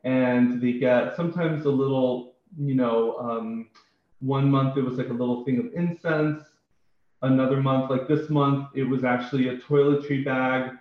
and 0.05 0.61
they 0.61 0.73
get 0.73 1.15
sometimes 1.15 1.67
a 1.67 1.71
little 1.71 2.37
you 2.59 2.75
know 2.75 3.19
um, 3.19 3.69
one 4.21 4.51
month 4.51 4.79
it 4.79 4.83
was 4.83 4.97
like 4.97 5.11
a 5.11 5.13
little 5.13 5.45
thing 5.45 5.59
of 5.59 5.67
incense. 5.75 6.43
Another 7.23 7.61
month, 7.61 7.91
like 7.91 8.09
this 8.09 8.31
month, 8.31 8.69
it 8.75 8.85
was 8.85 9.05
actually 9.05 9.49
a 9.49 9.59
toiletry 9.59 10.25
bag. 10.25 10.73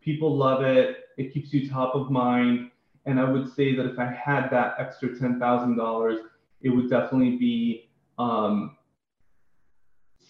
People 0.00 0.34
love 0.34 0.62
it. 0.62 0.96
It 1.18 1.34
keeps 1.34 1.52
you 1.52 1.68
top 1.68 1.94
of 1.94 2.10
mind. 2.10 2.70
And 3.04 3.20
I 3.20 3.30
would 3.30 3.54
say 3.54 3.74
that 3.76 3.84
if 3.84 3.98
I 3.98 4.06
had 4.06 4.48
that 4.48 4.76
extra 4.78 5.10
$10,000, 5.10 6.18
it 6.62 6.70
would 6.70 6.88
definitely 6.88 7.36
be 7.36 7.90
um, 8.16 8.78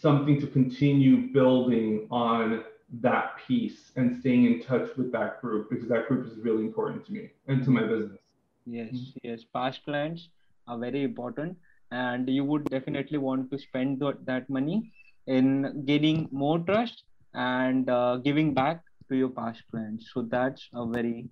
something 0.05 0.39
to 0.41 0.47
continue 0.47 1.17
building 1.33 2.07
on 2.11 2.63
that 3.01 3.37
piece 3.47 3.81
and 3.97 4.17
staying 4.21 4.45
in 4.51 4.63
touch 4.63 4.89
with 4.99 5.11
that 5.13 5.41
group 5.41 5.71
because 5.71 5.89
that 5.89 6.07
group 6.09 6.27
is 6.31 6.39
really 6.47 6.65
important 6.71 7.07
to 7.07 7.13
me 7.13 7.31
and 7.49 7.65
to 7.65 7.71
my 7.71 7.85
business. 7.93 8.19
Yes, 8.67 8.95
mm-hmm. 8.95 9.29
yes. 9.29 9.41
Past 9.53 9.81
clients 9.85 10.29
are 10.69 10.79
very 10.79 11.03
important 11.03 11.57
and 11.91 12.29
you 12.29 12.45
would 12.45 12.65
definitely 12.77 13.19
want 13.19 13.51
to 13.51 13.59
spend 13.59 14.01
th- 14.01 14.21
that 14.25 14.49
money 14.59 14.93
in 15.27 15.85
gaining 15.87 16.29
more 16.31 16.59
trust 16.59 17.05
and 17.35 17.89
uh, 17.91 18.17
giving 18.29 18.53
back 18.55 18.83
to 19.09 19.17
your 19.17 19.29
past 19.29 19.63
clients 19.71 20.11
so 20.13 20.23
that's 20.35 20.69
a 20.75 20.87
very 20.87 21.29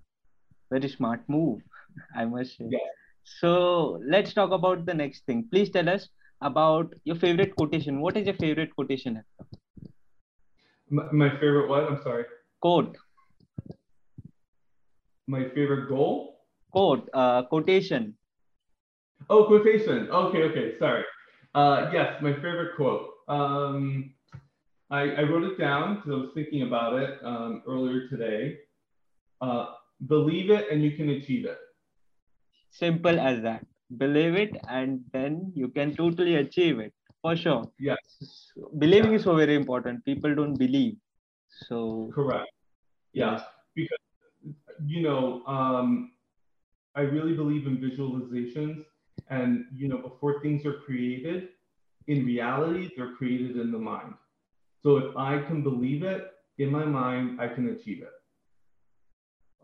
very 0.71 0.88
smart 0.88 1.21
move 1.29 1.61
i 2.17 2.25
must 2.25 2.57
say 2.57 2.67
yeah. 2.76 2.91
so 3.41 3.52
let's 4.14 4.35
talk 4.38 4.50
about 4.59 4.85
the 4.91 4.97
next 5.02 5.25
thing 5.26 5.47
please 5.50 5.71
tell 5.71 5.88
us 5.88 6.09
about 6.42 6.92
your 7.04 7.16
favorite 7.16 7.54
quotation 7.56 8.00
what 8.00 8.16
is 8.16 8.26
your 8.26 8.38
favorite 8.42 8.75
quotation 8.75 9.22
my, 10.90 11.04
my 11.12 11.30
favorite 11.30 11.68
what 11.68 11.84
i'm 11.84 12.02
sorry 12.02 12.25
quote 12.61 12.96
my 15.26 15.44
favorite 15.50 15.88
goal 15.88 16.40
quote 16.70 17.08
uh, 17.14 17.42
quotation 17.44 18.14
Oh, 19.30 19.44
quotation. 19.44 20.11
Okay, 20.11 20.42
okay. 20.44 20.78
Sorry. 20.78 21.04
Uh, 21.54 21.90
yes, 21.92 22.20
my 22.22 22.32
favorite 22.34 22.76
quote. 22.76 23.08
Um, 23.28 24.14
I, 24.90 25.02
I, 25.11 25.22
wrote 25.22 25.44
it 25.44 25.58
down 25.58 25.96
because 25.96 26.11
I 26.11 26.16
was 26.16 26.30
thinking 26.34 26.62
about 26.62 26.94
it 27.00 27.18
um, 27.25 27.62
earlier 27.66 28.08
today. 28.08 28.58
Uh, 29.40 29.66
believe 30.06 30.50
it 30.50 30.66
and 30.70 30.82
you 30.82 30.92
can 30.96 31.11
achieve 31.11 31.46
it. 31.46 31.58
Simple 32.70 33.18
as 33.20 33.42
that. 33.42 33.64
Believe 33.99 34.34
it 34.34 34.56
and 34.68 35.00
then 35.12 35.52
you 35.54 35.68
can 35.68 35.94
totally 35.94 36.37
achieve 36.37 36.78
it 36.78 36.92
for 37.20 37.37
sure. 37.37 37.64
Yes. 37.78 37.99
Believing 38.78 39.12
yeah. 39.12 39.16
is 39.18 39.25
so 39.25 39.37
very 39.37 39.54
important. 39.54 40.04
People 40.04 40.34
don't 40.34 40.54
believe. 40.54 40.96
So 41.68 42.11
correct. 42.14 42.50
Yeah. 43.12 43.42
Because 43.75 43.99
you 44.87 45.02
know, 45.02 45.42
um, 45.46 46.12
I 46.94 47.02
really 47.02 47.34
believe 47.34 47.66
in 47.66 47.78
visualizations 47.78 48.84
and 49.28 49.64
you 49.75 49.88
know, 49.88 49.99
before 49.99 50.40
things 50.42 50.66
are 50.66 50.75
created, 50.84 51.49
in 52.08 52.25
reality, 52.26 52.90
they're 52.96 53.14
created 53.14 53.56
in 53.56 53.70
the 53.70 53.78
mind. 53.78 54.14
So 54.82 54.96
if 54.96 55.16
I 55.16 55.40
can 55.42 55.62
believe 55.62 56.02
it 56.02 56.32
in 56.58 56.70
my 56.70 56.84
mind, 56.84 57.40
I 57.40 57.49
can 57.49 57.68
achieve 57.68 58.02
it. 58.02 58.11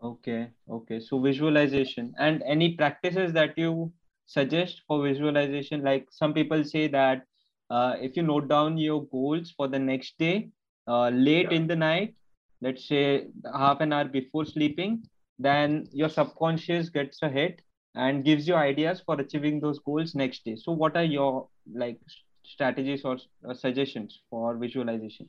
Okay, 0.01 0.49
okay. 0.69 0.99
So 1.01 1.19
visualization 1.19 2.13
and 2.17 2.41
any 2.45 2.75
practices 2.75 3.33
that 3.33 3.57
you 3.57 3.91
suggest 4.37 4.81
for 4.87 5.01
visualization? 5.03 5.83
Like 5.83 6.07
some 6.11 6.33
people 6.33 6.63
say 6.63 6.87
that 6.87 7.25
uh, 7.69 7.95
if 7.99 8.15
you 8.17 8.23
note 8.23 8.47
down 8.47 8.77
your 8.77 9.05
goals 9.07 9.53
for 9.55 9.67
the 9.67 9.79
next 9.79 10.17
day 10.17 10.49
uh, 10.87 11.09
late 11.09 11.51
yeah. 11.51 11.57
in 11.57 11.67
the 11.67 11.75
night 11.75 12.15
let's 12.61 12.87
say 12.87 13.27
half 13.53 13.79
an 13.81 13.93
hour 13.93 14.05
before 14.05 14.45
sleeping 14.45 15.03
then 15.37 15.87
your 15.91 16.09
subconscious 16.09 16.89
gets 16.89 17.21
a 17.23 17.29
hit 17.29 17.61
and 17.95 18.25
gives 18.25 18.47
you 18.47 18.55
ideas 18.55 19.01
for 19.05 19.19
achieving 19.19 19.59
those 19.59 19.79
goals 19.79 20.15
next 20.15 20.43
day 20.45 20.55
so 20.55 20.71
what 20.71 20.95
are 20.97 21.03
your 21.03 21.47
like 21.73 21.99
strategies 22.43 23.05
or 23.05 23.17
uh, 23.47 23.53
suggestions 23.53 24.21
for 24.29 24.57
visualization 24.57 25.27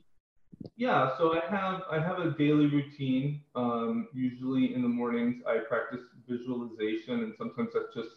yeah 0.75 1.17
so 1.17 1.33
i 1.33 1.45
have 1.49 1.81
i 1.91 1.99
have 1.99 2.19
a 2.19 2.31
daily 2.37 2.67
routine 2.67 3.41
um, 3.55 4.07
usually 4.13 4.73
in 4.73 4.81
the 4.81 4.87
mornings 4.87 5.41
i 5.47 5.57
practice 5.57 6.01
visualization 6.27 7.23
and 7.23 7.33
sometimes 7.37 7.69
that's 7.73 7.93
just 7.95 8.15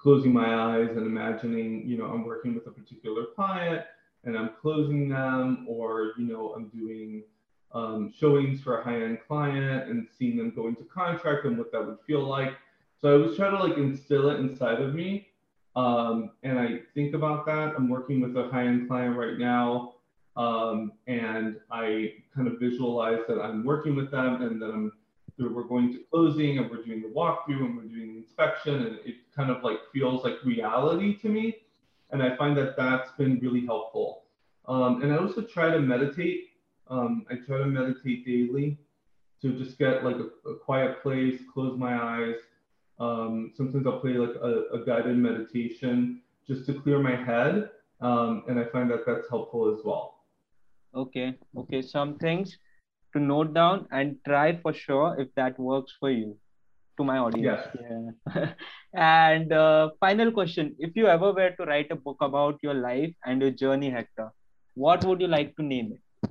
closing 0.00 0.32
my 0.32 0.54
eyes 0.54 0.90
and 0.90 1.06
imagining 1.06 1.86
you 1.86 1.98
know 1.98 2.06
i'm 2.06 2.24
working 2.24 2.54
with 2.54 2.66
a 2.66 2.70
particular 2.70 3.24
client 3.34 3.82
and 4.24 4.36
i'm 4.36 4.50
closing 4.60 5.08
them 5.08 5.66
or 5.68 6.12
you 6.18 6.26
know 6.26 6.52
i'm 6.56 6.68
doing 6.68 7.22
um, 7.72 8.12
showings 8.12 8.60
for 8.60 8.80
a 8.80 8.84
high-end 8.84 9.18
client 9.28 9.88
and 9.88 10.08
seeing 10.18 10.36
them 10.36 10.52
go 10.54 10.66
into 10.66 10.82
contract 10.84 11.44
and 11.44 11.56
what 11.56 11.70
that 11.70 11.86
would 11.86 11.98
feel 12.06 12.24
like 12.24 12.54
so 13.00 13.14
i 13.14 13.16
was 13.16 13.36
trying 13.36 13.56
to 13.56 13.62
like 13.62 13.76
instill 13.78 14.30
it 14.30 14.40
inside 14.40 14.80
of 14.80 14.94
me 14.94 15.28
um, 15.76 16.32
and 16.42 16.58
I 16.58 16.80
think 16.94 17.14
about 17.14 17.46
that. 17.46 17.74
I'm 17.76 17.88
working 17.88 18.20
with 18.20 18.36
a 18.36 18.48
high 18.48 18.66
end 18.66 18.88
client 18.88 19.16
right 19.16 19.38
now. 19.38 19.94
Um, 20.36 20.92
and 21.06 21.56
I 21.70 22.14
kind 22.34 22.48
of 22.48 22.58
visualize 22.58 23.20
that 23.28 23.40
I'm 23.40 23.64
working 23.64 23.94
with 23.96 24.10
them 24.10 24.42
and 24.42 24.60
that 24.62 24.70
I'm 24.70 24.92
we're 25.48 25.64
going 25.64 25.92
to 25.92 26.00
closing 26.10 26.58
and 26.58 26.70
we're 26.70 26.82
doing 26.82 27.02
the 27.02 27.08
walkthrough 27.08 27.64
and 27.64 27.76
we're 27.76 27.84
doing 27.84 28.14
the 28.14 28.18
inspection 28.18 28.74
and 28.86 28.98
it 29.04 29.16
kind 29.34 29.50
of 29.50 29.62
like 29.62 29.78
feels 29.92 30.24
like 30.24 30.34
reality 30.44 31.16
to 31.18 31.28
me. 31.28 31.56
And 32.10 32.22
I 32.22 32.36
find 32.36 32.56
that 32.56 32.76
that's 32.76 33.10
been 33.12 33.38
really 33.40 33.64
helpful. 33.64 34.24
Um, 34.66 35.02
and 35.02 35.12
I 35.12 35.18
also 35.18 35.42
try 35.42 35.70
to 35.70 35.80
meditate. 35.80 36.48
Um, 36.88 37.24
I 37.30 37.36
try 37.36 37.58
to 37.58 37.66
meditate 37.66 38.26
daily 38.26 38.78
to 39.42 39.52
just 39.52 39.78
get 39.78 40.04
like 40.04 40.16
a, 40.16 40.48
a 40.48 40.56
quiet 40.58 41.02
place, 41.02 41.40
close 41.54 41.78
my 41.78 41.96
eyes, 41.96 42.36
um, 43.00 43.52
sometimes 43.56 43.86
I'll 43.86 43.98
play 43.98 44.12
like 44.12 44.36
a, 44.36 44.64
a, 44.74 44.84
guided 44.84 45.16
meditation 45.16 46.20
just 46.46 46.66
to 46.66 46.74
clear 46.74 46.98
my 47.00 47.16
head. 47.16 47.70
Um, 48.02 48.44
and 48.46 48.58
I 48.60 48.64
find 48.66 48.90
that 48.90 49.06
that's 49.06 49.28
helpful 49.28 49.72
as 49.72 49.80
well. 49.84 50.18
Okay. 50.94 51.34
Okay. 51.56 51.80
Some 51.80 52.18
things 52.18 52.58
to 53.12 53.20
note 53.20 53.54
down 53.54 53.86
and 53.90 54.16
try 54.26 54.58
for 54.60 54.72
sure 54.72 55.16
if 55.18 55.28
that 55.36 55.58
works 55.58 55.92
for 55.98 56.10
you 56.10 56.36
to 56.98 57.04
my 57.04 57.18
audience. 57.18 57.66
Yes. 57.74 58.14
Yeah. 58.34 58.52
and 58.94 59.52
uh, 59.52 59.90
final 60.00 60.30
question 60.32 60.74
If 60.78 60.96
you 60.96 61.06
ever 61.06 61.32
were 61.32 61.50
to 61.50 61.64
write 61.64 61.90
a 61.90 61.96
book 61.96 62.18
about 62.20 62.58
your 62.62 62.74
life 62.74 63.14
and 63.24 63.40
your 63.40 63.50
journey, 63.50 63.90
Hector, 63.90 64.30
what 64.74 65.04
would 65.04 65.20
you 65.20 65.28
like 65.28 65.56
to 65.56 65.62
name 65.62 65.94
it? 65.94 66.30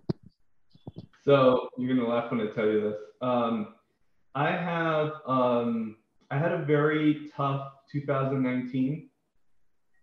So 1.26 1.70
you're 1.78 1.94
going 1.96 2.06
to 2.06 2.12
laugh 2.12 2.32
when 2.32 2.42
I 2.42 2.52
tell 2.54 2.66
you 2.66 2.82
this. 2.82 3.00
Um, 3.22 3.76
I 4.36 4.52
have. 4.52 5.12
Um, 5.28 5.98
I 6.32 6.38
had 6.38 6.52
a 6.52 6.64
very 6.64 7.32
tough 7.36 7.72
2019, 7.92 9.10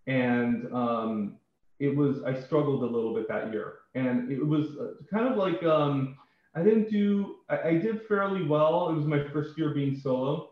and 0.09 0.67
um, 0.75 1.37
it 1.79 1.95
was 1.95 2.23
I 2.25 2.35
struggled 2.35 2.83
a 2.83 2.87
little 2.87 3.15
bit 3.15 3.29
that 3.29 3.53
year, 3.53 3.75
and 3.95 4.31
it 4.31 4.45
was 4.45 4.67
uh, 4.81 4.95
kind 5.11 5.29
of 5.29 5.39
like 5.39 5.63
um, 5.63 6.17
I 6.57 6.63
didn't 6.63 6.91
do 6.91 7.37
I, 7.51 7.61
I 7.61 7.73
did 7.75 8.03
fairly 8.09 8.45
well. 8.45 8.89
It 8.89 8.95
was 8.95 9.05
my 9.05 9.23
first 9.29 9.57
year 9.59 9.75
being 9.75 9.95
solo. 9.95 10.51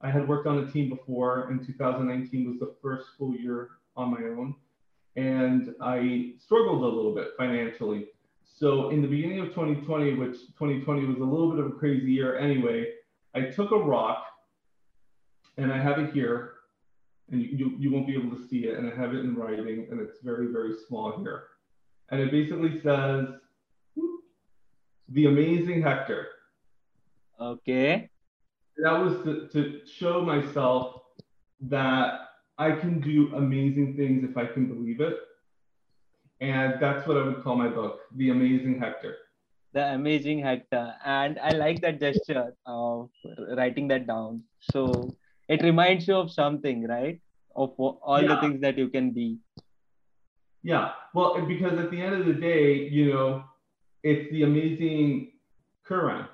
I 0.00 0.10
had 0.10 0.26
worked 0.26 0.46
on 0.46 0.58
a 0.58 0.70
team 0.70 0.88
before, 0.88 1.48
and 1.48 1.64
2019 1.64 2.48
was 2.48 2.58
the 2.58 2.74
first 2.82 3.06
full 3.18 3.34
year 3.34 3.70
on 3.96 4.10
my 4.10 4.26
own, 4.26 4.54
and 5.16 5.74
I 5.80 6.32
struggled 6.38 6.82
a 6.82 6.86
little 6.86 7.14
bit 7.14 7.28
financially. 7.38 8.08
So 8.42 8.90
in 8.90 9.02
the 9.02 9.08
beginning 9.08 9.40
of 9.40 9.48
2020, 9.48 10.14
which 10.14 10.36
2020 10.58 11.06
was 11.06 11.18
a 11.18 11.24
little 11.24 11.50
bit 11.50 11.60
of 11.60 11.66
a 11.66 11.74
crazy 11.74 12.12
year 12.12 12.38
anyway, 12.38 12.92
I 13.34 13.42
took 13.42 13.70
a 13.72 13.76
rock 13.76 14.24
and 15.56 15.72
I 15.72 15.80
have 15.80 15.98
it 15.98 16.12
here, 16.12 16.52
and 17.30 17.40
you, 17.40 17.48
you, 17.52 17.76
you 17.78 17.92
won't 17.92 18.06
be 18.06 18.14
able 18.14 18.36
to 18.36 18.48
see 18.48 18.66
it, 18.66 18.78
and 18.78 18.90
I 18.90 18.94
have 18.94 19.14
it 19.14 19.20
in 19.20 19.34
writing, 19.34 19.86
and 19.90 20.00
it's 20.00 20.20
very, 20.22 20.48
very 20.48 20.74
small 20.86 21.18
here. 21.22 21.44
And 22.10 22.20
it 22.20 22.30
basically 22.30 22.80
says, 22.80 23.28
the 25.08 25.26
amazing 25.26 25.82
Hector. 25.82 26.28
Okay. 27.40 28.08
That 28.78 28.92
was 28.92 29.22
to, 29.24 29.48
to 29.48 29.80
show 29.86 30.22
myself 30.22 31.02
that 31.62 32.20
I 32.58 32.72
can 32.72 33.00
do 33.00 33.34
amazing 33.34 33.96
things 33.96 34.24
if 34.28 34.36
I 34.36 34.46
can 34.46 34.66
believe 34.66 35.00
it. 35.00 35.16
And 36.40 36.74
that's 36.80 37.06
what 37.06 37.16
I 37.16 37.22
would 37.22 37.42
call 37.42 37.56
my 37.56 37.68
book, 37.68 38.00
The 38.16 38.30
Amazing 38.30 38.80
Hector. 38.80 39.16
The 39.72 39.94
Amazing 39.94 40.40
Hector. 40.40 40.94
And 41.04 41.38
I 41.38 41.50
like 41.50 41.80
that 41.82 42.00
gesture 42.00 42.54
of 42.66 43.10
writing 43.56 43.88
that 43.88 44.06
down. 44.06 44.42
So 44.60 45.14
it 45.48 45.62
reminds 45.62 46.08
you 46.08 46.16
of 46.16 46.30
something 46.30 46.86
right 46.86 47.20
of 47.56 47.70
all 47.78 48.20
yeah. 48.20 48.28
the 48.28 48.40
things 48.40 48.60
that 48.60 48.76
you 48.78 48.88
can 48.88 49.10
be 49.10 49.38
yeah 50.62 50.92
well 51.14 51.40
because 51.46 51.78
at 51.78 51.90
the 51.90 52.00
end 52.00 52.14
of 52.14 52.26
the 52.26 52.32
day 52.32 52.88
you 52.88 53.12
know 53.12 53.44
it's 54.04 54.30
the 54.30 54.44
amazing 54.44 55.32
current 55.84 56.28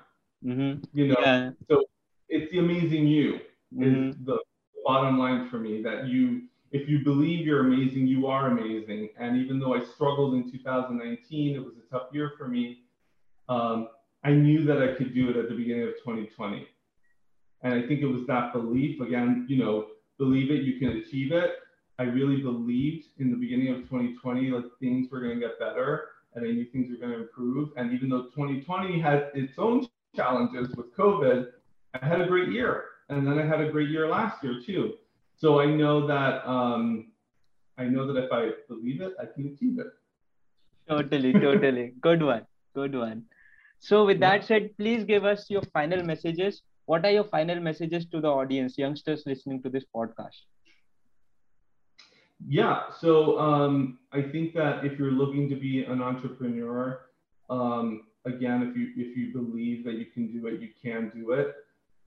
mm-hmm. 0.45 0.79
you 0.93 1.07
know 1.07 1.15
yeah. 1.21 1.49
so 1.69 1.83
it's 2.29 2.51
the 2.51 2.59
amazing 2.59 3.07
you 3.07 3.39
mm-hmm. 3.73 4.09
is 4.09 4.15
the 4.25 4.37
bottom 4.85 5.17
line 5.17 5.49
for 5.49 5.57
me 5.57 5.81
that 5.81 6.07
you 6.07 6.43
if 6.71 6.87
you 6.87 7.03
believe 7.03 7.45
you're 7.45 7.61
amazing 7.61 8.05
you 8.05 8.27
are 8.27 8.47
amazing 8.47 9.09
and 9.19 9.37
even 9.37 9.59
though 9.59 9.73
i 9.73 9.83
struggled 9.95 10.35
in 10.35 10.51
2019 10.51 11.55
it 11.55 11.59
was 11.59 11.73
a 11.77 11.89
tough 11.91 12.07
year 12.13 12.33
for 12.37 12.47
me 12.47 12.83
um, 13.49 13.87
i 14.23 14.31
knew 14.31 14.63
that 14.63 14.81
i 14.81 14.93
could 14.93 15.13
do 15.15 15.29
it 15.29 15.35
at 15.35 15.49
the 15.49 15.55
beginning 15.55 15.87
of 15.87 15.95
2020 16.05 16.67
and 17.63 17.73
I 17.73 17.87
think 17.87 18.01
it 18.01 18.07
was 18.07 18.25
that 18.27 18.53
belief 18.53 18.99
again, 19.01 19.45
you 19.47 19.63
know, 19.63 19.87
believe 20.17 20.51
it, 20.51 20.63
you 20.63 20.79
can 20.79 20.97
achieve 20.97 21.31
it. 21.31 21.51
I 21.99 22.03
really 22.03 22.41
believed 22.41 23.05
in 23.19 23.29
the 23.29 23.37
beginning 23.37 23.69
of 23.69 23.81
2020, 23.81 24.49
like 24.49 24.63
things 24.79 25.11
were 25.11 25.21
going 25.21 25.39
to 25.39 25.47
get 25.47 25.59
better 25.59 26.05
and 26.35 26.45
I 26.45 26.51
knew 26.51 26.65
things 26.65 26.89
were 26.89 26.97
going 26.97 27.11
to 27.11 27.23
improve. 27.23 27.69
And 27.77 27.91
even 27.93 28.09
though 28.09 28.23
2020 28.35 28.99
had 28.99 29.31
its 29.33 29.53
own 29.57 29.87
challenges 30.15 30.75
with 30.75 30.95
COVID, 30.95 31.47
I 31.93 32.05
had 32.05 32.21
a 32.21 32.27
great 32.27 32.49
year. 32.49 32.85
And 33.09 33.27
then 33.27 33.37
I 33.37 33.45
had 33.45 33.61
a 33.61 33.69
great 33.69 33.89
year 33.89 34.07
last 34.07 34.43
year 34.43 34.61
too. 34.65 34.93
So 35.37 35.59
I 35.59 35.65
know 35.65 36.07
that 36.07 36.47
um, 36.47 37.11
I 37.77 37.85
know 37.85 38.05
that 38.07 38.23
if 38.23 38.31
I 38.31 38.51
believe 38.67 39.01
it, 39.01 39.13
I 39.19 39.25
can 39.25 39.47
achieve 39.47 39.79
it. 39.79 39.87
Totally, 40.87 41.33
totally. 41.33 41.93
Good 42.01 42.23
one. 42.23 42.45
Good 42.73 42.95
one. 42.95 43.23
So 43.79 44.05
with 44.05 44.19
that 44.19 44.45
said, 44.45 44.77
please 44.77 45.03
give 45.03 45.25
us 45.25 45.49
your 45.49 45.63
final 45.73 46.03
messages 46.03 46.61
what 46.85 47.05
are 47.05 47.11
your 47.11 47.23
final 47.23 47.59
messages 47.59 48.05
to 48.07 48.19
the 48.19 48.27
audience 48.27 48.77
youngsters 48.77 49.23
listening 49.25 49.61
to 49.63 49.69
this 49.69 49.85
podcast 49.95 50.41
yeah 52.47 52.83
so 52.99 53.39
um, 53.39 53.99
i 54.11 54.21
think 54.21 54.53
that 54.53 54.85
if 54.85 54.97
you're 54.97 55.11
looking 55.11 55.49
to 55.49 55.55
be 55.55 55.83
an 55.83 56.01
entrepreneur 56.01 57.01
um, 57.49 58.03
again 58.25 58.63
if 58.63 58.75
you 58.75 58.91
if 58.97 59.15
you 59.15 59.31
believe 59.31 59.83
that 59.83 59.95
you 59.95 60.05
can 60.05 60.31
do 60.31 60.47
it 60.47 60.59
you 60.61 60.69
can 60.81 61.11
do 61.13 61.31
it 61.31 61.55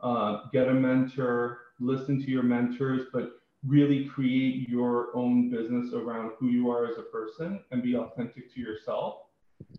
uh, 0.01 0.43
get 0.53 0.69
a 0.69 0.75
mentor 0.75 1.59
listen 1.81 2.21
to 2.23 2.31
your 2.31 2.43
mentors 2.43 3.03
but 3.13 3.41
really 3.67 4.05
create 4.05 4.69
your 4.69 5.17
own 5.17 5.51
business 5.51 5.95
around 5.95 6.31
who 6.39 6.49
you 6.49 6.71
are 6.71 6.87
as 6.87 6.99
a 6.99 7.03
person 7.03 7.61
and 7.71 7.83
be 7.83 7.97
authentic 7.97 8.53
to 8.53 8.61
yourself 8.61 9.23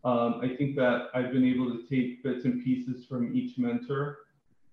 um, 0.04 0.40
i 0.42 0.48
think 0.48 0.76
that 0.76 1.08
i've 1.14 1.32
been 1.32 1.46
able 1.46 1.70
to 1.72 1.86
take 1.90 2.24
bits 2.24 2.46
and 2.46 2.64
pieces 2.64 3.06
from 3.06 3.36
each 3.36 3.58
mentor 3.58 4.20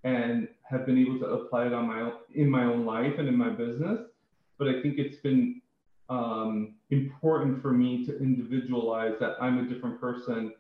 and 0.05 0.49
have 0.65 0.87
been 0.87 0.99
able 0.99 1.19
to 1.19 1.27
apply 1.27 1.67
it 1.67 1.73
on 1.73 1.87
my 1.87 2.01
own, 2.01 2.13
in 2.35 2.51
my 2.51 2.65
own 2.65 2.85
life 2.85 3.15
and 3.19 3.29
in 3.29 3.37
my 3.37 3.51
business. 3.51 4.01
But 4.59 4.69
I 4.69 4.83
think 4.83 4.99
it's 4.99 5.17
been 5.17 5.62
um, 6.09 6.75
important 6.91 7.63
for 7.63 7.73
me 7.73 8.05
to 8.07 8.19
individualize 8.19 9.15
that 9.21 9.37
I'm 9.41 9.59
a 9.59 9.69
different 9.69 10.01
person 10.01 10.53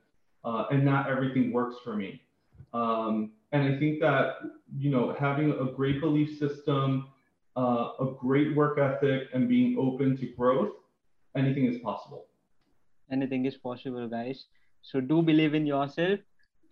uh, 0.44 0.66
and 0.70 0.84
not 0.84 1.08
everything 1.08 1.52
works 1.52 1.76
for 1.84 1.96
me. 1.96 2.22
Um, 2.72 3.32
and 3.52 3.62
I 3.62 3.78
think 3.78 4.00
that 4.00 4.36
you 4.78 4.90
know 4.90 5.14
having 5.18 5.50
a 5.52 5.66
great 5.72 6.00
belief 6.00 6.38
system, 6.38 7.08
uh, 7.56 7.90
a 8.00 8.14
great 8.18 8.56
work 8.56 8.78
ethic, 8.78 9.28
and 9.34 9.48
being 9.48 9.76
open 9.78 10.16
to 10.16 10.26
growth, 10.26 10.72
anything 11.36 11.66
is 11.66 11.80
possible. 11.80 12.26
Anything 13.10 13.44
is 13.44 13.56
possible, 13.56 14.08
guys. 14.08 14.46
So 14.80 15.00
do 15.00 15.22
believe 15.22 15.54
in 15.54 15.66
yourself. 15.66 16.20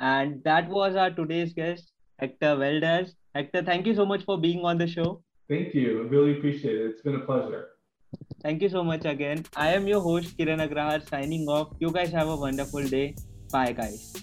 And 0.00 0.42
that 0.44 0.68
was 0.68 0.96
our 0.96 1.11
today's 1.11 1.52
guest, 1.52 1.92
Hector 2.18 2.56
Valdes. 2.56 3.14
Hector, 3.35 3.62
thank 3.62 3.87
you 3.87 3.94
so 3.94 4.06
much 4.06 4.24
for 4.24 4.40
being 4.40 4.64
on 4.64 4.78
the 4.78 4.87
show. 4.87 5.22
Thank 5.48 5.74
you. 5.74 6.02
I 6.02 6.09
really 6.09 6.38
appreciate 6.38 6.76
it. 6.76 6.87
It's 6.87 7.02
been 7.02 7.16
a 7.16 7.26
pleasure. 7.26 7.68
Thank 8.42 8.62
you 8.62 8.68
so 8.68 8.83
much 8.83 9.05
again. 9.05 9.44
I 9.57 9.68
am 9.74 9.87
your 9.87 10.00
host, 10.00 10.37
Kiran 10.37 10.64
Agrahar, 10.66 11.07
signing 11.09 11.48
off. 11.48 11.74
You 11.79 11.90
guys 11.90 12.11
have 12.12 12.29
a 12.29 12.37
wonderful 12.37 12.83
day. 12.85 13.14
Bye, 13.53 13.72
guys. 13.72 14.14